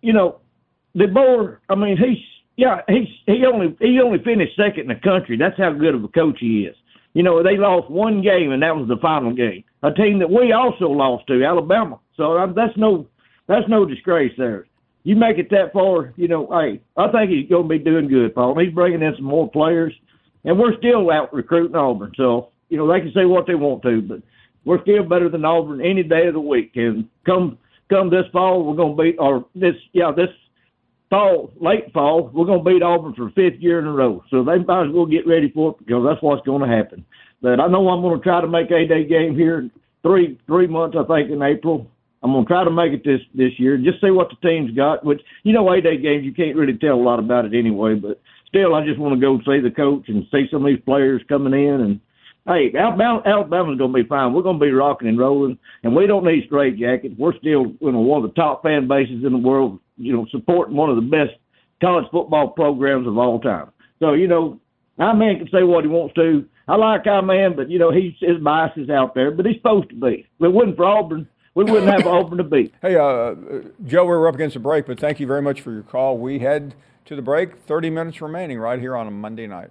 you 0.01 0.13
know, 0.13 0.41
DeBoer. 0.97 1.59
I 1.69 1.77
mean, 1.77 1.97
he's 1.97 2.19
yeah, 2.57 2.81
he's 2.89 3.07
he 3.27 3.45
only 3.47 3.77
he 3.81 4.01
only 4.01 4.19
finished 4.25 4.57
second 4.57 4.91
in 4.91 4.97
the 4.97 5.01
country. 5.09 5.37
That's 5.37 5.57
how 5.57 5.73
good 5.73 5.95
of 5.95 6.03
a 6.03 6.09
coach 6.09 6.39
he 6.41 6.63
is. 6.63 6.75
You 7.15 7.23
know, 7.23 7.43
they 7.43 7.57
lost 7.57 7.91
one 7.91 8.23
game, 8.23 8.53
and 8.53 8.63
that 8.63 8.75
was 8.75 8.89
the 8.89 8.97
final 8.97 9.35
game. 9.35 9.65
A 9.83 9.93
team 9.93 10.19
that 10.21 10.31
we 10.31 10.53
also 10.53 10.87
lost 10.89 11.27
to, 11.27 11.45
Alabama. 11.45 11.99
So 12.17 12.39
um, 12.39 12.55
that's 12.55 12.77
no 12.77 13.07
that's 13.49 13.69
no 13.69 13.85
disgrace 13.85 14.33
there. 14.39 14.67
You 15.05 15.17
make 15.17 15.39
it 15.39 15.51
that 15.51 15.73
far, 15.73 16.15
you 16.17 16.29
know. 16.29 16.47
Hey, 16.47 16.81
I 16.97 17.11
think 17.11 17.31
he's 17.31 17.49
going 17.49 17.65
to 17.65 17.69
be 17.69 17.79
doing 17.79 18.09
good, 18.09 18.35
Paul. 18.35 18.59
He's 18.59 18.73
bringing 18.73 19.03
in 19.03 19.15
some 19.17 19.25
more 19.25 19.51
players, 19.51 19.93
and 20.45 20.59
we're 20.59 20.77
still 20.79 21.11
out 21.11 21.35
recruiting 21.35 21.77
Auburn. 21.77 22.13
So 22.17 22.51
you 22.69 22.79
know 22.79 22.91
they 22.91 23.01
can 23.01 23.13
say 23.13 23.25
what 23.25 23.47
they 23.47 23.55
want 23.55 23.83
to, 23.83 24.01
but 24.01 24.23
we're 24.65 24.83
still 24.83 25.05
better 25.05 25.29
than 25.29 25.45
Auburn 25.45 25.81
any 25.81 26.03
day 26.03 26.29
of 26.29 26.35
the 26.35 26.41
week. 26.41 26.73
And 26.77 27.09
come 27.27 27.59
come 27.91 28.09
this 28.09 28.27
fall, 28.33 28.65
we're 28.65 28.77
going 28.77 28.97
to 28.97 29.03
beat 29.03 29.17
or 29.19 29.45
this 29.55 29.75
yeah 29.93 30.13
this 30.13 30.31
fall, 31.13 31.53
late 31.61 31.93
fall, 31.93 32.31
we're 32.33 32.47
going 32.47 32.65
to 32.65 32.71
beat 32.71 32.83
Auburn 32.83 33.13
for 33.15 33.29
fifth 33.31 33.61
year 33.61 33.79
in 33.79 33.87
a 33.87 33.93
row. 33.93 34.25
So 34.31 34.43
they 34.43 34.57
might 34.59 34.87
as 34.89 34.95
well 34.95 35.05
get 35.05 35.27
ready 35.27 35.51
for 35.51 35.73
it 35.73 35.79
because 35.85 36.03
that's 36.09 36.23
what's 36.23 36.45
going 36.47 36.67
to 36.67 36.75
happen. 36.75 37.05
But 37.43 37.61
I 37.61 37.67
know 37.67 37.87
I'm 37.91 38.01
going 38.01 38.17
to 38.17 38.25
try 38.25 38.41
to 38.41 38.49
make 38.49 38.71
a 38.71 38.87
day 38.87 39.05
game 39.05 39.37
here 39.37 39.69
three 40.03 40.41
three 40.47 40.67
months, 40.67 40.97
I 40.99 41.05
think, 41.05 41.31
in 41.31 41.43
April. 41.43 41.87
I'm 42.23 42.33
going 42.33 42.45
to 42.45 42.49
try 42.49 42.65
to 42.65 42.71
make 42.71 42.93
it 42.93 43.05
this 43.05 43.21
this 43.35 43.53
year. 43.59 43.77
Just 43.77 44.01
see 44.01 44.11
what 44.11 44.31
the 44.31 44.49
team's 44.49 44.75
got. 44.75 45.05
Which 45.05 45.21
you 45.43 45.53
know, 45.53 45.71
a 45.71 45.81
day 45.83 45.99
games 45.99 46.25
you 46.25 46.33
can't 46.33 46.57
really 46.57 46.79
tell 46.79 46.95
a 46.95 47.03
lot 47.03 47.19
about 47.19 47.45
it 47.45 47.53
anyway. 47.53 47.95
But 47.95 48.19
still, 48.49 48.75
I 48.75 48.87
just 48.87 48.99
want 48.99 49.15
to 49.15 49.21
go 49.21 49.39
see 49.45 49.61
the 49.61 49.75
coach 49.75 50.09
and 50.09 50.25
see 50.33 50.47
some 50.51 50.65
of 50.65 50.73
these 50.73 50.85
players 50.85 51.21
coming 51.29 51.53
in 51.53 51.81
and 51.83 52.01
hey, 52.47 52.73
Alabama, 52.77 53.23
Alabama's 53.25 53.79
going 53.79 53.93
to 53.93 54.03
be 54.03 54.09
fine. 54.09 54.33
We're 54.33 54.43
going 54.43 54.59
to 54.59 54.65
be 54.65 54.73
rocking 54.73 55.09
and 55.09 55.19
rolling, 55.19 55.59
and 55.83 55.95
we 55.95 56.07
don't 56.07 56.25
need 56.25 56.45
straight 56.47 56.79
jackets. 56.79 57.15
We're 57.19 57.37
still 57.39 57.67
you 57.81 57.93
know 57.93 58.01
one 58.01 58.25
of 58.25 58.31
the 58.31 58.35
top 58.35 58.63
fan 58.63 58.89
bases 58.89 59.25
in 59.25 59.33
the 59.33 59.39
world. 59.39 59.79
You 59.97 60.13
know, 60.13 60.27
supporting 60.31 60.77
one 60.77 60.91
of 60.91 60.97
the 60.97 61.03
best 61.03 61.39
college 61.81 62.07
football 62.11 62.49
programs 62.49 63.07
of 63.07 63.19
all 63.19 63.41
time. 63.41 63.71
So 64.01 64.15
you 64.15 64.27
know, 64.27 64.61
our 64.99 65.15
man 65.15 65.39
can 65.39 65.49
say 65.53 65.63
what 65.63 65.85
he 65.85 65.91
wants 65.91 66.15
to. 66.15 66.47
I 66.69 66.77
like 66.77 67.07
our 67.07 67.23
man, 67.23 67.57
but 67.57 67.71
you 67.71 67.79
know, 67.79 67.91
he's 67.91 68.15
his 68.21 68.39
bias 68.39 68.73
is 68.77 68.91
out 68.91 69.15
there. 69.15 69.31
But 69.31 69.47
he's 69.47 69.57
supposed 69.57 69.91
to 69.91 69.97
be. 69.97 70.27
If 70.39 70.45
it 70.45 70.53
wasn't 70.53 70.77
for 70.77 70.85
Auburn, 70.85 71.29
we 71.55 71.65
wouldn't 71.65 71.93
have 71.93 72.07
Auburn 72.07 72.39
to 72.39 72.45
beat. 72.45 72.73
Hey, 72.81 72.97
uh, 72.97 73.35
Joe, 73.85 74.07
we're 74.07 74.29
up 74.29 74.35
against 74.35 74.57
a 74.57 74.61
break, 74.61 74.87
but 74.87 74.99
thank 74.99 75.21
you 75.21 75.27
very 75.27 75.43
much 75.43 75.61
for 75.61 75.73
your 75.73 75.83
call. 75.83 76.19
We 76.19 76.39
head 76.39 76.75
to 77.07 77.17
the 77.17 77.23
break. 77.23 77.59
30 77.67 77.91
minutes 77.91 78.21
remaining 78.21 78.59
right 78.59 78.79
here 78.81 78.97
on 78.97 79.07
a 79.07 79.11
Monday 79.11 79.47
night. 79.47 79.71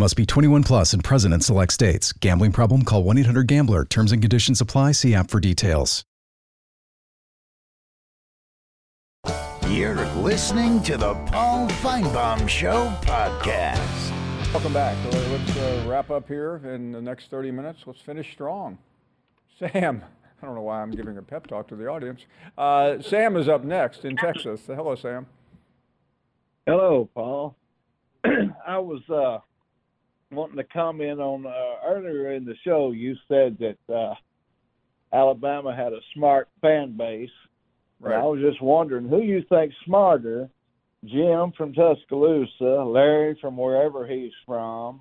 Must 0.00 0.16
be 0.16 0.24
21 0.24 0.62
plus 0.62 0.94
and 0.94 1.04
present 1.04 1.34
in 1.34 1.42
select 1.42 1.74
states. 1.74 2.14
Gambling 2.14 2.52
problem? 2.52 2.86
Call 2.86 3.04
1 3.04 3.18
800 3.18 3.46
GAMBLER. 3.46 3.84
Terms 3.84 4.12
and 4.12 4.22
conditions 4.22 4.58
apply. 4.58 4.92
See 4.92 5.14
app 5.14 5.30
for 5.30 5.40
details. 5.40 6.06
You're 9.68 10.06
listening 10.16 10.82
to 10.84 10.96
the 10.96 11.12
Paul 11.26 11.68
Finebaum 11.68 12.48
Show 12.48 12.90
podcast. 13.02 14.10
Welcome 14.54 14.72
back. 14.72 14.96
Let's 15.12 15.56
uh, 15.58 15.84
wrap 15.86 16.10
up 16.10 16.26
here 16.26 16.62
in 16.64 16.92
the 16.92 17.02
next 17.02 17.28
30 17.28 17.50
minutes. 17.50 17.80
Let's 17.84 18.00
finish 18.00 18.32
strong. 18.32 18.78
Sam, 19.58 20.02
I 20.42 20.46
don't 20.46 20.54
know 20.54 20.62
why 20.62 20.80
I'm 20.80 20.92
giving 20.92 21.18
a 21.18 21.22
pep 21.22 21.46
talk 21.46 21.68
to 21.68 21.76
the 21.76 21.88
audience. 21.88 22.22
Uh, 22.56 23.02
Sam 23.02 23.36
is 23.36 23.50
up 23.50 23.64
next 23.64 24.06
in 24.06 24.16
Texas. 24.16 24.62
Hello, 24.66 24.94
Sam. 24.94 25.26
Hello, 26.66 27.06
Paul. 27.14 27.54
I 28.66 28.78
was 28.78 29.02
uh, 29.10 29.40
wanting 30.30 30.56
to 30.56 30.64
comment 30.64 31.20
on 31.20 31.46
uh, 31.46 31.86
earlier 31.86 32.32
in 32.32 32.44
the 32.44 32.54
show. 32.64 32.92
You 32.92 33.16
said 33.28 33.58
that 33.58 33.94
uh, 33.94 34.14
Alabama 35.12 35.74
had 35.74 35.92
a 35.92 36.00
smart 36.14 36.48
fan 36.60 36.96
base. 36.96 37.30
Right. 38.00 38.16
I 38.16 38.22
was 38.22 38.40
just 38.40 38.62
wondering 38.62 39.08
who 39.08 39.22
you 39.22 39.44
think 39.48 39.72
smarter, 39.84 40.48
Jim 41.04 41.52
from 41.56 41.72
Tuscaloosa, 41.74 42.84
Larry 42.84 43.36
from 43.40 43.56
wherever 43.56 44.06
he's 44.06 44.32
from, 44.46 45.00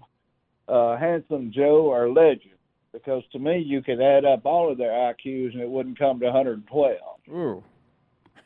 uh, 0.67 0.97
Handsome 0.97 1.51
Joe, 1.51 1.91
or 1.91 2.09
Legend? 2.09 2.55
Because 2.91 3.23
to 3.31 3.39
me, 3.39 3.59
you 3.59 3.81
could 3.81 4.01
add 4.01 4.25
up 4.25 4.45
all 4.45 4.71
of 4.71 4.77
their 4.77 4.91
IQs 4.91 5.53
and 5.53 5.61
it 5.61 5.69
wouldn't 5.69 5.99
come 5.99 6.19
to 6.19 6.25
112. 6.25 6.97
Ooh. 7.29 7.63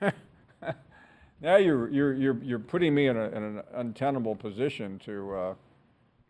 now 1.41 1.56
you're 1.56 1.89
you're 1.89 2.13
you're 2.13 2.38
you're 2.43 2.60
putting 2.60 2.93
me 2.93 3.08
in, 3.08 3.15
a, 3.15 3.28
in 3.30 3.43
an 3.43 3.62
untenable 3.74 4.36
position 4.36 5.00
to 5.06 5.34
uh, 5.34 5.54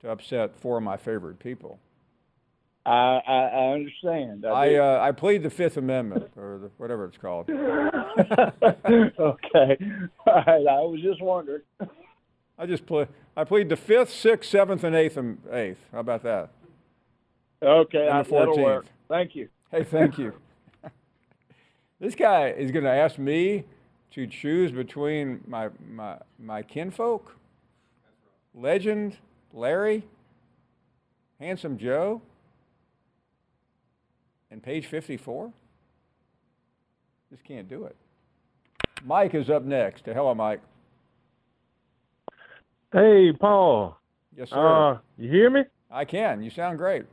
to 0.03 0.11
upset 0.11 0.59
four 0.59 0.77
of 0.77 0.83
my 0.83 0.97
favorite 0.97 1.39
people. 1.39 1.79
I 2.85 3.21
I, 3.25 3.33
I 3.33 3.73
understand. 3.73 4.45
I 4.45 4.75
uh, 4.75 4.99
I 5.01 5.11
plead 5.13 5.41
the 5.43 5.49
Fifth 5.49 5.77
Amendment 5.77 6.31
or 6.37 6.59
the, 6.59 6.69
whatever 6.77 7.05
it's 7.05 7.17
called. 7.17 7.49
okay. 7.49 9.11
All 9.19 9.37
right. 10.45 10.67
I 10.67 10.81
was 10.81 10.99
just 11.01 11.21
wondering. 11.21 11.61
I 12.59 12.65
just 12.65 12.85
play. 12.85 13.07
I 13.35 13.45
plead 13.45 13.69
the 13.69 13.77
fifth, 13.77 14.11
sixth, 14.11 14.49
seventh, 14.49 14.83
and 14.83 14.95
eighth, 14.95 15.17
and 15.17 15.37
eighth. 15.51 15.79
How 15.91 15.99
about 15.99 16.23
that? 16.23 16.49
Okay, 17.63 18.07
And 18.07 18.17
I, 18.17 18.23
the 18.23 18.29
that'll 18.29 18.57
14th. 18.57 18.63
work. 18.63 18.85
Thank 19.07 19.35
you. 19.35 19.47
Hey, 19.71 19.83
thank 19.85 20.17
you. 20.17 20.33
this 22.01 22.13
guy 22.13 22.49
is 22.49 22.71
going 22.71 22.83
to 22.83 22.91
ask 22.91 23.17
me 23.17 23.63
to 24.11 24.27
choose 24.27 24.71
between 24.73 25.41
my 25.47 25.69
my 25.89 26.17
my 26.37 26.61
kinfolk, 26.61 27.37
legend 28.53 29.15
Larry, 29.53 30.03
handsome 31.39 31.77
Joe, 31.77 32.21
and 34.49 34.61
page 34.61 34.87
fifty-four. 34.87 35.51
Just 37.31 37.43
can't 37.45 37.69
do 37.69 37.85
it. 37.85 37.95
Mike 39.05 39.35
is 39.35 39.49
up 39.49 39.63
next. 39.63 40.03
Hello, 40.05 40.33
Mike. 40.33 40.61
Hey, 42.91 43.31
Paul. 43.39 43.97
Yes, 44.35 44.49
sir. 44.49 44.93
Uh, 44.93 44.97
you 45.17 45.29
hear 45.29 45.49
me? 45.49 45.61
I 45.91 46.05
can. 46.05 46.41
You 46.41 46.49
sound 46.49 46.77
great. 46.77 47.05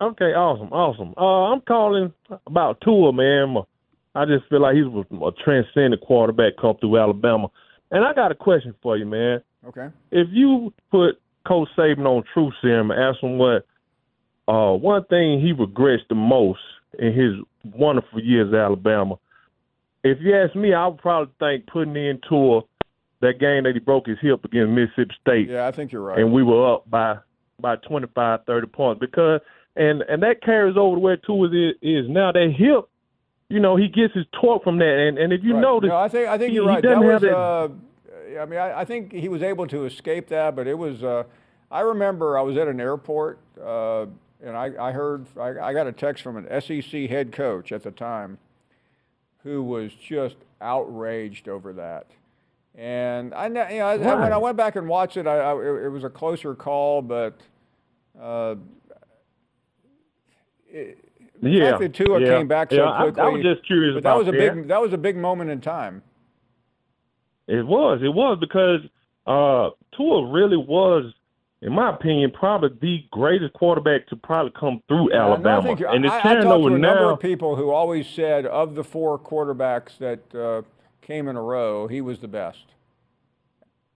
Okay, 0.00 0.34
awesome, 0.34 0.68
awesome. 0.72 1.14
Uh, 1.16 1.52
I'm 1.52 1.60
calling 1.62 2.12
about 2.46 2.80
Tua, 2.82 3.12
man. 3.12 3.56
I 4.14 4.24
just 4.24 4.48
feel 4.48 4.60
like 4.60 4.76
he's 4.76 4.84
a 4.84 5.30
transcendent 5.44 6.02
quarterback 6.02 6.54
come 6.60 6.76
through 6.80 6.98
Alabama. 6.98 7.48
And 7.90 8.04
I 8.04 8.12
got 8.12 8.32
a 8.32 8.34
question 8.34 8.74
for 8.82 8.96
you, 8.96 9.06
man. 9.06 9.42
Okay. 9.66 9.88
If 10.10 10.28
you 10.32 10.72
put 10.90 11.20
Coach 11.46 11.68
Saban 11.76 12.06
on 12.06 12.24
Truth 12.32 12.54
Serum 12.60 12.90
and 12.90 13.00
ask 13.00 13.22
him 13.22 13.38
what 13.38 13.66
uh, 14.48 14.72
one 14.76 15.04
thing 15.06 15.40
he 15.40 15.52
regrets 15.52 16.02
the 16.08 16.14
most 16.14 16.60
in 16.98 17.12
his 17.12 17.32
wonderful 17.74 18.20
years 18.22 18.52
at 18.52 18.58
Alabama, 18.60 19.16
if 20.04 20.18
you 20.20 20.36
ask 20.36 20.54
me, 20.54 20.72
I 20.72 20.86
would 20.86 20.98
probably 20.98 21.32
think 21.40 21.66
putting 21.66 21.96
in 21.96 22.20
Tua 22.28 22.62
that 23.20 23.40
game 23.40 23.64
that 23.64 23.72
he 23.74 23.80
broke 23.80 24.06
his 24.06 24.18
hip 24.20 24.44
against 24.44 24.70
Mississippi 24.70 25.14
State. 25.20 25.48
Yeah, 25.48 25.66
I 25.66 25.72
think 25.72 25.90
you're 25.90 26.02
right. 26.02 26.18
and 26.18 26.32
we 26.32 26.42
were 26.42 26.74
up 26.74 26.88
by 26.88 27.16
by 27.58 27.76
25, 27.76 28.40
30 28.46 28.66
points 28.68 29.00
because 29.00 29.40
and 29.74 30.02
and 30.02 30.22
that 30.22 30.42
carries 30.42 30.76
over 30.76 30.96
to 30.96 31.00
where 31.00 31.16
Tua 31.16 31.48
is, 31.48 31.74
is 31.82 32.04
now. 32.08 32.30
That 32.30 32.52
hip, 32.56 32.88
you 33.48 33.58
know, 33.58 33.74
he 33.76 33.88
gets 33.88 34.14
his 34.14 34.26
torque 34.40 34.62
from 34.62 34.78
that, 34.78 34.84
and 35.08 35.18
and 35.18 35.32
if 35.32 35.42
you 35.42 35.54
Right. 35.54 35.60
notice, 35.62 35.88
no, 35.88 35.96
I 35.96 36.08
think 36.08 36.28
I 36.28 36.38
think 36.38 36.50
he- 36.50 36.56
you're 36.56 36.66
right. 36.66 36.82
That 36.82 36.88
doesn't 37.00 37.04
was. 37.04 37.12
have 37.12 37.20
that- 37.22 37.36
Uh, 37.36 37.68
I 38.38 38.44
mean, 38.46 38.58
I, 38.58 38.80
I 38.80 38.84
think 38.84 39.12
he 39.12 39.28
was 39.28 39.42
able 39.42 39.66
to 39.68 39.84
escape 39.84 40.28
that, 40.28 40.54
but 40.56 40.66
it 40.66 40.76
was. 40.76 41.02
Uh, 41.02 41.24
I 41.70 41.80
remember 41.80 42.38
I 42.38 42.42
was 42.42 42.56
at 42.56 42.68
an 42.68 42.80
airport, 42.80 43.38
uh, 43.60 44.06
and 44.42 44.56
I, 44.56 44.70
I 44.78 44.92
heard 44.92 45.26
I, 45.38 45.58
I 45.58 45.72
got 45.72 45.86
a 45.86 45.92
text 45.92 46.22
from 46.22 46.36
an 46.36 46.60
SEC 46.60 47.08
head 47.10 47.32
coach 47.32 47.72
at 47.72 47.82
the 47.82 47.90
time, 47.90 48.38
who 49.42 49.62
was 49.62 49.92
just 49.94 50.36
outraged 50.60 51.48
over 51.48 51.72
that. 51.72 52.06
And 52.76 53.32
I, 53.34 53.46
you 53.46 53.52
know, 53.54 53.86
I, 53.86 53.96
when 53.96 54.32
I 54.32 54.36
went 54.38 54.56
back 54.56 54.76
and 54.76 54.86
watched 54.86 55.16
it, 55.16 55.26
I, 55.26 55.50
it 55.52 55.90
was 55.90 56.04
a 56.04 56.10
closer 56.10 56.54
call, 56.54 57.02
but. 57.02 57.40
Uh, 58.20 58.56
it, 60.70 60.98
the 61.42 61.50
Yeah, 61.50 61.70
fact 61.70 61.80
that 61.80 61.94
Tua 61.94 62.20
yeah, 62.20 62.38
came 62.38 62.48
back 62.48 62.70
so 62.70 62.76
yeah, 62.78 62.90
I- 62.90 63.04
I 63.04 63.28
was 63.28 63.42
just 63.42 63.64
curious 63.66 63.94
but 63.94 64.02
that 64.04 64.16
was 64.16 64.28
a 64.28 64.32
that. 64.32 64.54
big 64.54 64.68
that 64.68 64.80
was 64.80 64.92
a 64.94 64.98
big 64.98 65.16
moment 65.16 65.50
in 65.50 65.60
time. 65.60 66.02
It 67.48 67.66
was. 67.66 68.00
It 68.02 68.08
was 68.14 68.38
because 68.40 68.80
uh 69.26 69.70
Tua 69.96 70.30
really 70.30 70.56
was 70.56 71.12
in 71.62 71.72
my 71.72 71.90
opinion, 71.94 72.30
probably 72.32 72.68
the 72.80 73.04
greatest 73.10 73.54
quarterback 73.54 74.06
to 74.08 74.16
probably 74.16 74.52
come 74.60 74.82
through 74.88 75.10
Yeah, 75.12 75.20
I 75.24 75.30
Alabama. 75.30 75.62
think 75.62 75.80
you're- 75.80 75.96
and 75.96 76.04
it's 76.04 76.12
I, 76.12 76.34
I 76.34 76.36
over 76.44 76.68
to 76.68 76.74
a 76.74 76.78
number 76.78 77.10
of 77.10 77.18
people 77.18 77.56
who 77.56 77.70
always 77.70 78.06
said 78.06 78.44
of 78.44 78.74
the 78.74 78.84
four 78.84 79.18
quarterbacks 79.18 79.96
that 79.98 80.34
uh, 80.34 80.62
came 81.00 81.28
in 81.28 81.34
a 81.36 81.42
row, 81.42 81.88
he 81.88 82.02
was 82.02 82.18
the 82.18 82.28
best. 82.28 82.66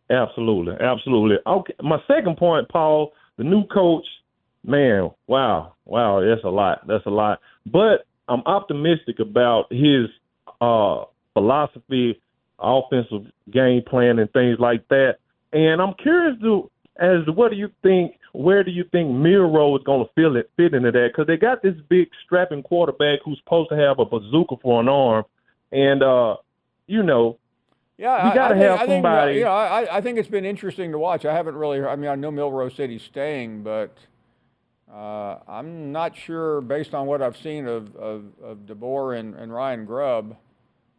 Absolutely, 0.09 0.75
absolutely. 0.81 1.37
Okay, 1.47 1.75
my 1.83 2.03
second 2.09 2.37
point, 2.39 2.69
Paul, 2.69 3.13
the 3.37 3.45
new 3.45 3.65
coach, 3.67 4.07
man, 4.65 5.11
wow, 5.27 5.75
wow, 5.85 6.21
that's 6.21 6.43
a 6.45 6.49
lot. 6.49 6.87
That's 6.89 7.07
a 7.07 7.11
lot. 7.11 7.41
But 7.67 8.07
I'm 8.27 8.41
optimistic 8.47 9.21
about 9.21 9.73
his 9.73 10.09
uh, 10.61 11.05
philosophy, 11.35 12.21
offensive 12.61 13.31
game 13.51 13.83
plan, 13.87 14.19
and 14.19 14.31
things 14.33 14.59
like 14.59 14.87
that. 14.89 15.17
And 15.53 15.81
I'm 15.83 15.95
curious 15.95 16.39
to 16.43 16.71
as 16.99 17.25
to 17.27 17.33
what 17.33 17.51
do 17.51 17.57
you 17.57 17.71
think? 17.83 18.17
Where 18.33 18.63
do 18.63 18.71
you 18.71 18.85
think 18.93 19.11
Milroe 19.11 19.77
is 19.77 19.83
going 19.85 20.07
to 20.07 20.11
fit 20.15 20.37
it 20.37 20.51
fit 20.57 20.75
into 20.75 20.93
that? 20.93 21.09
Because 21.13 21.27
they 21.27 21.37
got 21.37 21.63
this 21.63 21.75
big 21.89 22.09
strapping 22.25 22.63
quarterback 22.63 23.21
who's 23.25 23.39
supposed 23.39 23.71
to 23.71 23.77
have 23.77 23.99
a 23.99 24.05
bazooka 24.05 24.57
for 24.63 24.81
an 24.81 24.89
arm, 24.89 25.25
and 25.73 26.03
uh, 26.03 26.37
you 26.87 27.03
know, 27.03 27.39
Yeah, 27.99 28.33
You 28.35 28.41
I, 28.41 28.49
think, 28.51 28.63
have 28.63 28.73
I 28.75 28.87
think, 28.87 28.91
somebody- 29.05 29.35
you 29.39 29.45
know, 29.45 29.51
I, 29.51 29.97
I 29.97 30.01
think 30.01 30.19
it's 30.19 30.29
been 30.29 30.45
interesting 30.45 30.93
to 30.93 30.99
watch. 30.99 31.25
I 31.25 31.35
haven't 31.35 31.57
really. 31.57 31.83
I 31.85 31.97
mean, 31.97 32.11
I 32.11 32.15
know 32.15 32.31
Milroe 32.31 32.69
said 32.69 32.89
he's 32.91 33.03
staying, 33.03 33.63
but 33.65 33.97
uh, 34.93 35.39
I'm 35.49 35.91
not 35.93 36.17
sure, 36.17 36.61
based 36.61 36.95
on 36.95 37.07
what 37.07 37.23
I've 37.23 37.37
seen 37.37 37.67
of 37.67 37.97
of, 37.97 38.25
of 38.43 38.59
DeBoer 38.67 39.19
and, 39.19 39.35
and 39.35 39.53
Ryan 39.53 39.85
Grubb, 39.87 40.37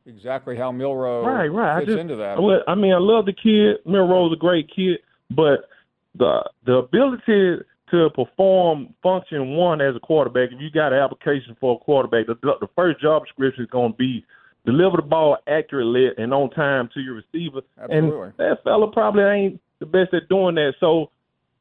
exactly 0.06 0.58
how 0.58 0.72
Milroe 0.72 1.26
right, 1.26 1.48
right. 1.48 1.76
I 1.76 1.80
fits 1.80 1.92
just, 1.92 2.00
into 2.00 2.16
that. 2.18 2.42
well, 2.42 2.62
I 2.68 2.76
mean, 2.76 2.94
I 2.94 3.00
love 3.00 3.26
the 3.26 3.34
kid. 3.34 3.78
Milroe's 3.86 4.34
a 4.34 4.38
great 4.38 4.70
kid, 4.74 5.00
but 5.30 5.70
the 6.18 6.50
the 6.66 6.74
ability 6.74 7.64
to 7.92 8.10
perform 8.16 8.94
function 9.04 9.50
one 9.50 9.82
as 9.82 9.96
a 9.96 10.00
quarterback, 10.00 10.50
if 10.52 10.62
you 10.62 10.72
got 10.72 10.94
an 10.94 11.00
application 11.00 11.56
for 11.60 11.76
a 11.76 11.84
quarterback, 11.84 12.26
the, 12.26 12.36
the 12.42 12.68
first 12.76 13.02
job 13.02 13.26
description 13.26 13.66
is 13.66 13.70
going 13.70 13.92
to 13.92 13.98
be 13.98 14.26
deliver 14.66 14.98
the 14.98 15.04
ball 15.04 15.38
accurately 15.48 16.10
and 16.18 16.34
on 16.34 16.50
time 16.52 16.90
to 16.94 17.00
your 17.00 17.16
receiver. 17.16 17.62
Absolutely. 17.82 18.28
And 18.28 18.34
that 18.38 18.64
fella 18.64 18.92
probably 18.92 19.24
ain't 19.24 19.62
the 19.80 19.86
best 19.86 20.14
at 20.14 20.30
doing 20.30 20.56
that. 20.56 20.74
So, 20.80 21.12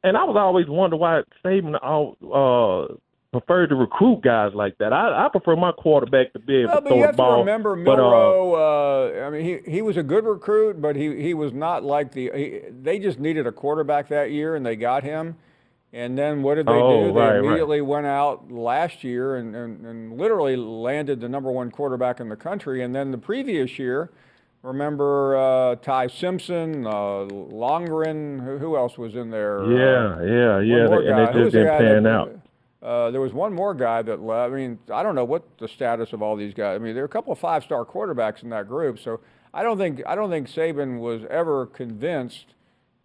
and 0.05 0.17
I 0.17 0.25
was 0.25 0.37
always 0.39 0.67
wonder 0.69 0.97
why 0.97 1.23
Saban 1.45 1.79
all, 1.83 2.17
uh, 2.23 2.95
preferred 3.33 3.69
to 3.69 3.77
recruit 3.77 4.23
guys 4.23 4.53
like 4.55 4.77
that. 4.79 4.93
I, 4.93 5.27
I 5.27 5.29
prefer 5.29 5.55
my 5.57 5.73
quarterback 5.73 6.33
to 6.33 6.39
be 6.39 6.63
able 6.63 6.69
Well, 6.73 6.77
to 6.77 6.83
but 6.83 6.89
throw 6.89 6.97
you 6.97 7.03
the 7.03 7.07
have 7.09 7.17
ball. 7.17 7.33
to 7.35 7.39
remember 7.41 7.77
But, 7.77 7.93
uh, 7.93 8.03
Milroe. 8.03 8.55
Uh, 9.23 9.27
I 9.27 9.31
mean, 9.31 9.45
he, 9.45 9.71
he 9.71 9.83
was 9.83 9.97
a 9.97 10.03
good 10.03 10.25
recruit, 10.25 10.81
but 10.81 10.97
he, 10.97 11.23
he 11.23 11.35
was 11.35 11.53
not 11.53 11.85
like 11.85 12.13
the. 12.13 12.31
He, 12.35 12.61
they 12.83 12.99
just 12.99 13.19
needed 13.21 13.47
a 13.47 13.53
quarterback 13.53 14.09
that 14.09 14.31
year, 14.33 14.57
and 14.57 14.67
they 14.67 14.77
got 14.77 15.05
him. 15.05 15.37
And 15.93 16.17
then 16.17 16.43
what 16.43 16.55
did 16.55 16.67
they 16.67 16.73
Oh, 16.73 17.07
do? 17.09 17.13
They 17.13 17.19
right, 17.21 17.31
right. 17.31 17.39
immediately 17.45 17.81
went 17.81 18.07
out 18.07 18.51
last 18.51 19.03
year 19.03 19.37
and, 19.37 19.57
and, 19.57 19.85
and 19.85 20.17
literally 20.19 20.55
landed 20.55 21.21
the 21.21 21.29
number 21.29 21.51
one 21.51 21.71
quarterback 21.73 22.21
in 22.21 22.29
the 22.29 22.37
country. 22.37 22.83
And 22.85 22.95
then 22.95 23.11
the 23.11 23.19
previous 23.19 23.77
year, 23.77 24.11
remember 24.63 25.37
uh, 25.37 25.75
Ty 25.77 26.07
Simpson, 26.07 26.87
uh, 26.87 27.23
Lonergan, 27.25 28.39
who, 28.39 28.59
who 28.59 28.77
else 28.77 28.99
was 28.99 29.17
in 29.17 29.31
there? 29.31 29.63
Uh, 29.65 29.69
Yeah, 29.69 30.23
yeah, 30.23 30.61
yeah, 30.61 30.87
more 30.87 31.01
and 31.03 31.29
it 31.29 31.33
just 31.43 31.53
didn't 31.55 31.79
pan 31.79 32.07
out. 32.07 32.37
Uh, 32.83 33.11
there 33.11 33.21
was 33.21 33.33
one 33.33 33.53
more 33.53 33.75
guy 33.75 34.01
that 34.03 34.21
left. 34.21 34.53
I 34.53 34.57
mean, 34.57 34.79
I 34.93 35.03
don't 35.03 35.15
know 35.15 35.25
what 35.25 35.45
the 35.59 35.69
status 35.69 36.13
of 36.13 36.23
all 36.23 36.35
these 36.35 36.55
guys. 36.55 36.77
I 36.77 36.79
mean, 36.79 36.95
there 36.95 37.03
are 37.03 37.07
a 37.07 37.11
couple 37.11 37.33
of 37.33 37.39
five-star 37.39 37.85
quarterbacks 37.85 38.43
in 38.43 38.49
that 38.51 38.69
group, 38.69 38.99
so 38.99 39.21
I 39.53 39.63
don't 39.63 39.77
think 39.77 40.01
I 40.07 40.15
don't 40.15 40.31
think 40.31 40.49
Saban 40.49 40.99
was 40.99 41.23
ever 41.29 41.67
convinced 41.67 42.55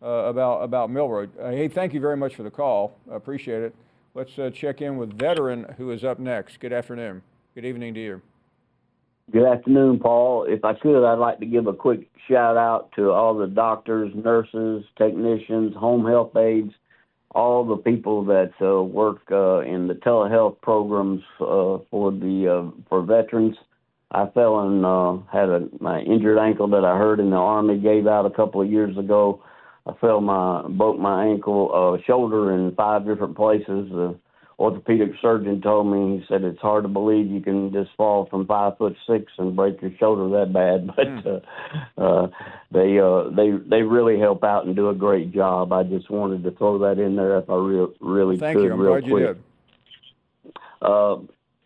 uh, 0.01 0.07
about 0.07 0.59
about 0.59 0.89
Milroe. 0.89 1.27
Uh, 1.39 1.49
hey, 1.49 1.67
thank 1.67 1.93
you 1.93 1.99
very 1.99 2.15
much 2.15 2.35
for 2.35 2.43
the 2.43 2.51
call. 2.51 2.97
I 3.11 3.15
appreciate 3.15 3.63
it. 3.63 3.75
Let's 4.13 4.37
uh, 4.39 4.49
check 4.49 4.81
in 4.81 4.95
with 4.95 5.17
veteran 5.17 5.65
who 5.77 5.91
is 5.91 6.05
up 6.05 6.19
next. 6.19 6.61
Good 6.61 6.71
afternoon. 6.71 7.21
Good 7.53 7.65
evening 7.65 7.93
to 7.95 7.99
you. 7.99 8.21
Good 9.31 9.45
afternoon, 9.45 9.99
Paul. 9.99 10.45
If 10.47 10.63
I 10.63 10.73
could, 10.73 11.03
I'd 11.03 11.17
like 11.17 11.39
to 11.39 11.45
give 11.45 11.67
a 11.67 11.73
quick 11.73 12.07
shout 12.29 12.57
out 12.57 12.91
to 12.95 13.11
all 13.11 13.33
the 13.33 13.47
doctors, 13.47 14.13
nurses, 14.13 14.85
technicians, 14.97 15.75
home 15.75 16.05
health 16.05 16.35
aides, 16.37 16.73
all 17.35 17.65
the 17.65 17.75
people 17.75 18.23
that 18.25 18.53
uh, 18.61 18.81
work 18.81 19.19
uh, 19.29 19.59
in 19.59 19.87
the 19.87 19.93
telehealth 19.93 20.59
programs 20.61 21.21
uh, 21.41 21.77
for 21.91 22.11
the 22.11 22.71
uh, 22.71 22.81
for 22.89 23.03
veterans. 23.03 23.57
I 24.11 24.27
fell 24.33 24.61
and 24.61 24.85
uh, 24.85 25.17
had 25.31 25.49
a 25.49 25.67
my 25.81 25.99
injured 25.99 26.39
ankle 26.39 26.69
that 26.69 26.85
I 26.85 26.97
hurt 26.97 27.19
in 27.19 27.31
the 27.31 27.35
army 27.35 27.77
gave 27.77 28.07
out 28.07 28.25
a 28.25 28.29
couple 28.29 28.61
of 28.61 28.71
years 28.71 28.97
ago. 28.97 29.43
I 29.85 29.93
fell 29.99 30.21
my 30.21 30.65
broke 30.69 30.97
my 30.97 31.25
ankle 31.25 31.71
uh, 31.99 32.03
shoulder 32.07 32.53
in 32.53 32.73
five 32.75 33.05
different 33.05 33.35
places. 33.35 34.15
Orthopedic 34.57 35.11
surgeon 35.21 35.61
told 35.61 35.87
me 35.87 36.17
he 36.17 36.25
said 36.27 36.43
it's 36.43 36.61
hard 36.61 36.83
to 36.83 36.87
believe 36.87 37.27
you 37.27 37.41
can 37.41 37.73
just 37.73 37.89
fall 37.97 38.25
from 38.29 38.47
five 38.47 38.77
foot 38.77 38.95
six 39.05 39.31
and 39.37 39.55
break 39.55 39.81
your 39.81 39.91
shoulder 39.99 40.39
that 40.39 40.53
bad, 40.53 40.87
but 40.95 42.01
uh, 42.01 42.01
uh, 42.01 42.27
they 42.71 42.97
uh, 42.97 43.29
they 43.35 43.51
they 43.69 43.81
really 43.81 44.17
help 44.17 44.45
out 44.45 44.65
and 44.65 44.75
do 44.75 44.89
a 44.89 44.95
great 44.95 45.33
job. 45.33 45.73
I 45.73 45.83
just 45.83 46.09
wanted 46.09 46.43
to 46.43 46.51
throw 46.51 46.79
that 46.79 47.01
in 47.01 47.17
there 47.17 47.37
if 47.37 47.49
I 47.49 47.55
real 47.55 47.93
really 47.99 48.37
Thank 48.37 48.57
could 48.57 48.63
you. 48.63 48.73
I'm 48.73 48.79
real 48.79 48.99
glad 48.99 49.07
you 49.07 49.19
did. 49.19 49.43
Uh, 50.81 51.17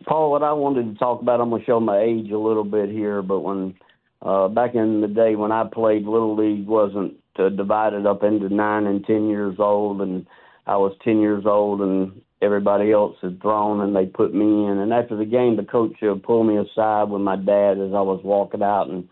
Paul, 0.06 0.32
what 0.32 0.44
I 0.44 0.54
wanted 0.54 0.94
to 0.94 0.98
talk 0.98 1.22
about, 1.22 1.42
I'm 1.42 1.50
going 1.50 1.62
to 1.62 1.66
show 1.66 1.80
my 1.80 2.00
age 2.00 2.32
a 2.32 2.38
little 2.38 2.64
bit 2.64 2.90
here, 2.90 3.22
but 3.22 3.42
when 3.42 3.76
uh, 4.24 4.48
back 4.48 4.74
in 4.74 5.02
the 5.02 5.08
day 5.08 5.36
when 5.36 5.52
I 5.52 5.66
played 5.72 6.06
Little 6.06 6.36
League, 6.36 6.66
wasn't 6.66 7.16
uh, 7.38 7.50
divided 7.50 8.08
up 8.08 8.24
into 8.24 8.50
nine 8.50 8.88
and 8.88 9.06
ten 9.06 9.30
years 9.30 9.58
old, 9.60 10.02
and 10.02 10.26
I 10.66 10.78
was 10.78 10.98
ten 11.04 11.20
years 11.20 11.46
old, 11.46 11.82
and 11.82 12.22
everybody 12.42 12.92
else 12.92 13.16
had 13.22 13.42
thrown, 13.42 13.82
and 13.82 13.96
they 13.96 14.06
put 14.06 14.34
me 14.34 14.66
in. 14.66 14.78
And 14.78 14.94
after 14.94 15.16
the 15.16 15.26
game, 15.26 15.58
the 15.58 15.64
coach 15.64 16.02
uh, 16.04 16.16
pulled 16.16 16.48
me 16.48 16.58
aside 16.58 17.10
with 17.10 17.22
my 17.22 17.36
dad 17.36 17.74
as 17.74 17.94
I 17.94 18.02
was 18.02 18.22
walking 18.24 18.64
out, 18.64 18.90
and 18.90 19.08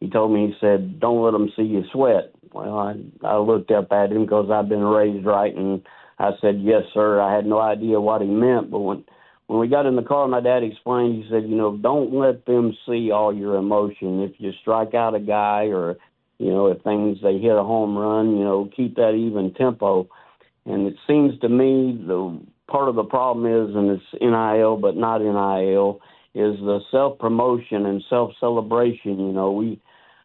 he 0.00 0.08
told 0.08 0.32
me, 0.32 0.48
he 0.48 0.54
said, 0.60 0.98
"Don't 0.98 1.22
let 1.22 1.32
them 1.32 1.52
see 1.54 1.62
you 1.62 1.84
sweat." 1.92 2.32
Well, 2.52 2.78
I 2.78 2.94
I 3.22 3.36
looked 3.36 3.70
up 3.70 3.92
at 3.92 4.10
him 4.10 4.24
because 4.24 4.50
I've 4.50 4.68
been 4.68 4.84
raised 4.84 5.26
right, 5.26 5.54
and 5.54 5.82
I 6.18 6.32
said, 6.40 6.60
"Yes, 6.60 6.84
sir." 6.94 7.20
I 7.20 7.34
had 7.34 7.46
no 7.46 7.58
idea 7.58 8.00
what 8.00 8.22
he 8.22 8.28
meant, 8.28 8.70
but 8.70 8.80
when 8.80 9.04
when 9.46 9.58
we 9.58 9.68
got 9.68 9.86
in 9.86 9.96
the 9.96 10.02
car, 10.02 10.26
my 10.26 10.40
dad 10.40 10.62
explained. 10.62 11.22
He 11.22 11.30
said, 11.30 11.44
"You 11.48 11.56
know, 11.56 11.76
don't 11.76 12.14
let 12.14 12.46
them 12.46 12.76
see 12.86 13.10
all 13.10 13.34
your 13.34 13.56
emotion. 13.56 14.22
If 14.22 14.40
you 14.40 14.52
strike 14.62 14.94
out 14.94 15.14
a 15.14 15.20
guy, 15.20 15.66
or 15.66 15.96
you 16.38 16.50
know, 16.50 16.68
if 16.68 16.82
things 16.82 17.18
they 17.22 17.38
hit 17.38 17.56
a 17.56 17.62
home 17.62 17.96
run, 17.96 18.36
you 18.36 18.44
know, 18.44 18.70
keep 18.74 18.96
that 18.96 19.12
even 19.12 19.52
tempo." 19.52 20.08
And 20.66 20.86
it 20.86 20.96
seems 21.06 21.38
to 21.40 21.48
me 21.48 21.98
the 22.06 22.38
part 22.70 22.88
of 22.88 22.94
the 22.94 23.04
problem 23.04 23.46
is, 23.46 23.74
and 23.74 23.90
it's 23.90 24.22
NIL, 24.22 24.76
but 24.76 24.96
not 24.96 25.20
NIL, 25.20 26.00
is 26.34 26.58
the 26.60 26.80
self 26.90 27.18
promotion 27.18 27.86
and 27.86 28.02
self 28.08 28.32
celebration. 28.40 29.18
You 29.18 29.32
know, 29.32 29.52
we 29.52 29.80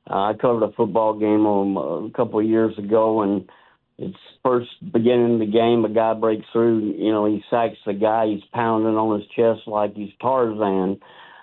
uh, 0.10 0.32
I 0.32 0.34
covered 0.40 0.64
a 0.64 0.72
football 0.74 1.18
game 1.18 1.46
um, 1.46 1.78
a 1.78 2.10
couple 2.16 2.40
of 2.40 2.46
years 2.46 2.78
ago, 2.78 3.22
and 3.24 3.50
it's 3.98 4.18
first 4.44 4.70
beginning 4.94 5.40
the 5.40 5.46
game. 5.46 5.84
A 5.86 5.90
guy 5.90 6.14
breaks 6.14 6.46
through. 6.52 6.94
You 6.98 7.12
know, 7.12 7.26
he 7.26 7.44
sacks 7.50 7.78
the 7.86 7.94
guy. 7.94 8.28
He's 8.28 8.44
pounding 8.54 8.96
on 8.96 9.20
his 9.20 9.30
chest 9.36 9.68
like 9.68 9.96
he's 9.96 10.14
Tarzan. 10.22 11.00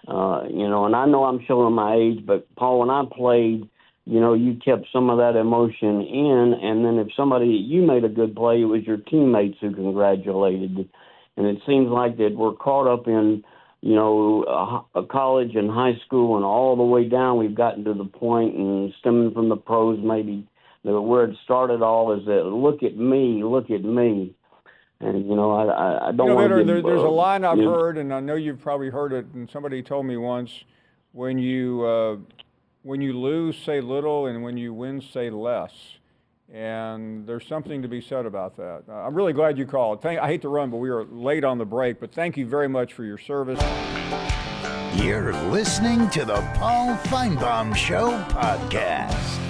Uh, 0.06 0.42
you 0.50 0.68
know, 0.68 0.84
and 0.84 0.96
I 0.96 1.06
know 1.06 1.24
I'm 1.24 1.44
showing 1.46 1.74
my 1.74 1.94
age, 1.94 2.26
but 2.26 2.52
Paul, 2.56 2.80
when 2.80 2.90
I 2.90 3.04
played, 3.10 3.68
you 4.04 4.20
know, 4.20 4.34
you 4.34 4.56
kept 4.56 4.86
some 4.92 5.10
of 5.10 5.18
that 5.18 5.36
emotion 5.36 6.00
in, 6.00 6.54
and 6.60 6.84
then 6.84 6.98
if 6.98 7.08
somebody 7.16 7.46
you 7.46 7.82
made 7.82 8.04
a 8.04 8.08
good 8.08 8.34
play, 8.34 8.60
it 8.60 8.64
was 8.64 8.82
your 8.84 8.96
teammates 8.96 9.58
who 9.60 9.72
congratulated. 9.72 10.88
And 11.36 11.46
it 11.46 11.58
seems 11.66 11.88
like 11.88 12.16
that 12.18 12.34
we're 12.34 12.52
caught 12.52 12.86
up 12.86 13.06
in, 13.06 13.44
you 13.80 13.94
know, 13.94 14.84
a, 14.94 15.00
a 15.00 15.06
college 15.06 15.54
and 15.54 15.70
high 15.70 15.98
school 16.04 16.36
and 16.36 16.44
all 16.44 16.76
the 16.76 16.82
way 16.82 17.08
down. 17.08 17.38
We've 17.38 17.54
gotten 17.54 17.84
to 17.84 17.94
the 17.94 18.04
point, 18.04 18.56
and 18.56 18.92
stemming 18.98 19.32
from 19.32 19.48
the 19.48 19.56
pros, 19.56 19.98
maybe 20.02 20.46
the 20.84 21.00
where 21.00 21.24
it 21.24 21.36
started 21.44 21.80
all 21.80 22.12
is 22.12 22.26
that 22.26 22.44
look 22.44 22.82
at 22.82 22.96
me, 22.96 23.44
look 23.44 23.70
at 23.70 23.84
me. 23.84 24.34
And 25.00 25.28
you 25.28 25.36
know, 25.36 25.52
I 25.52 25.64
I, 25.64 26.08
I 26.08 26.12
don't 26.12 26.26
You 26.26 26.32
know, 26.32 26.34
want 26.34 26.66
there, 26.66 26.82
there's 26.82 27.02
a 27.02 27.08
line 27.08 27.44
I've 27.44 27.58
heard, 27.58 27.98
and 27.98 28.12
I 28.12 28.20
know 28.20 28.34
you've 28.34 28.60
probably 28.60 28.90
heard 28.90 29.12
it, 29.12 29.26
and 29.34 29.48
somebody 29.50 29.82
told 29.82 30.06
me 30.06 30.16
once, 30.16 30.64
when 31.12 31.38
you 31.38 31.84
uh, 31.84 32.16
when 32.82 33.00
you 33.00 33.18
lose, 33.18 33.56
say 33.56 33.80
little, 33.80 34.26
and 34.26 34.42
when 34.42 34.56
you 34.56 34.74
win, 34.74 35.00
say 35.00 35.30
less. 35.30 35.72
And 36.52 37.26
there's 37.26 37.46
something 37.46 37.80
to 37.82 37.88
be 37.88 38.00
said 38.00 38.26
about 38.26 38.56
that. 38.56 38.82
Uh, 38.88 38.92
I'm 38.92 39.14
really 39.14 39.32
glad 39.32 39.56
you 39.56 39.64
called. 39.64 40.02
Thank, 40.02 40.20
I 40.20 40.26
hate 40.26 40.42
to 40.42 40.48
run, 40.48 40.70
but 40.70 40.78
we 40.78 40.90
are 40.90 41.04
late 41.04 41.44
on 41.44 41.58
the 41.58 41.64
break. 41.64 41.98
But 41.98 42.12
thank 42.12 42.36
you 42.36 42.46
very 42.46 42.68
much 42.68 42.92
for 42.92 43.04
your 43.04 43.18
service. 43.18 43.60
You're 44.94 45.32
listening 45.50 46.10
to 46.10 46.26
the 46.26 46.46
Paul 46.54 46.94
Finebaum 46.96 47.74
Show 47.74 48.10
podcast. 48.28 49.41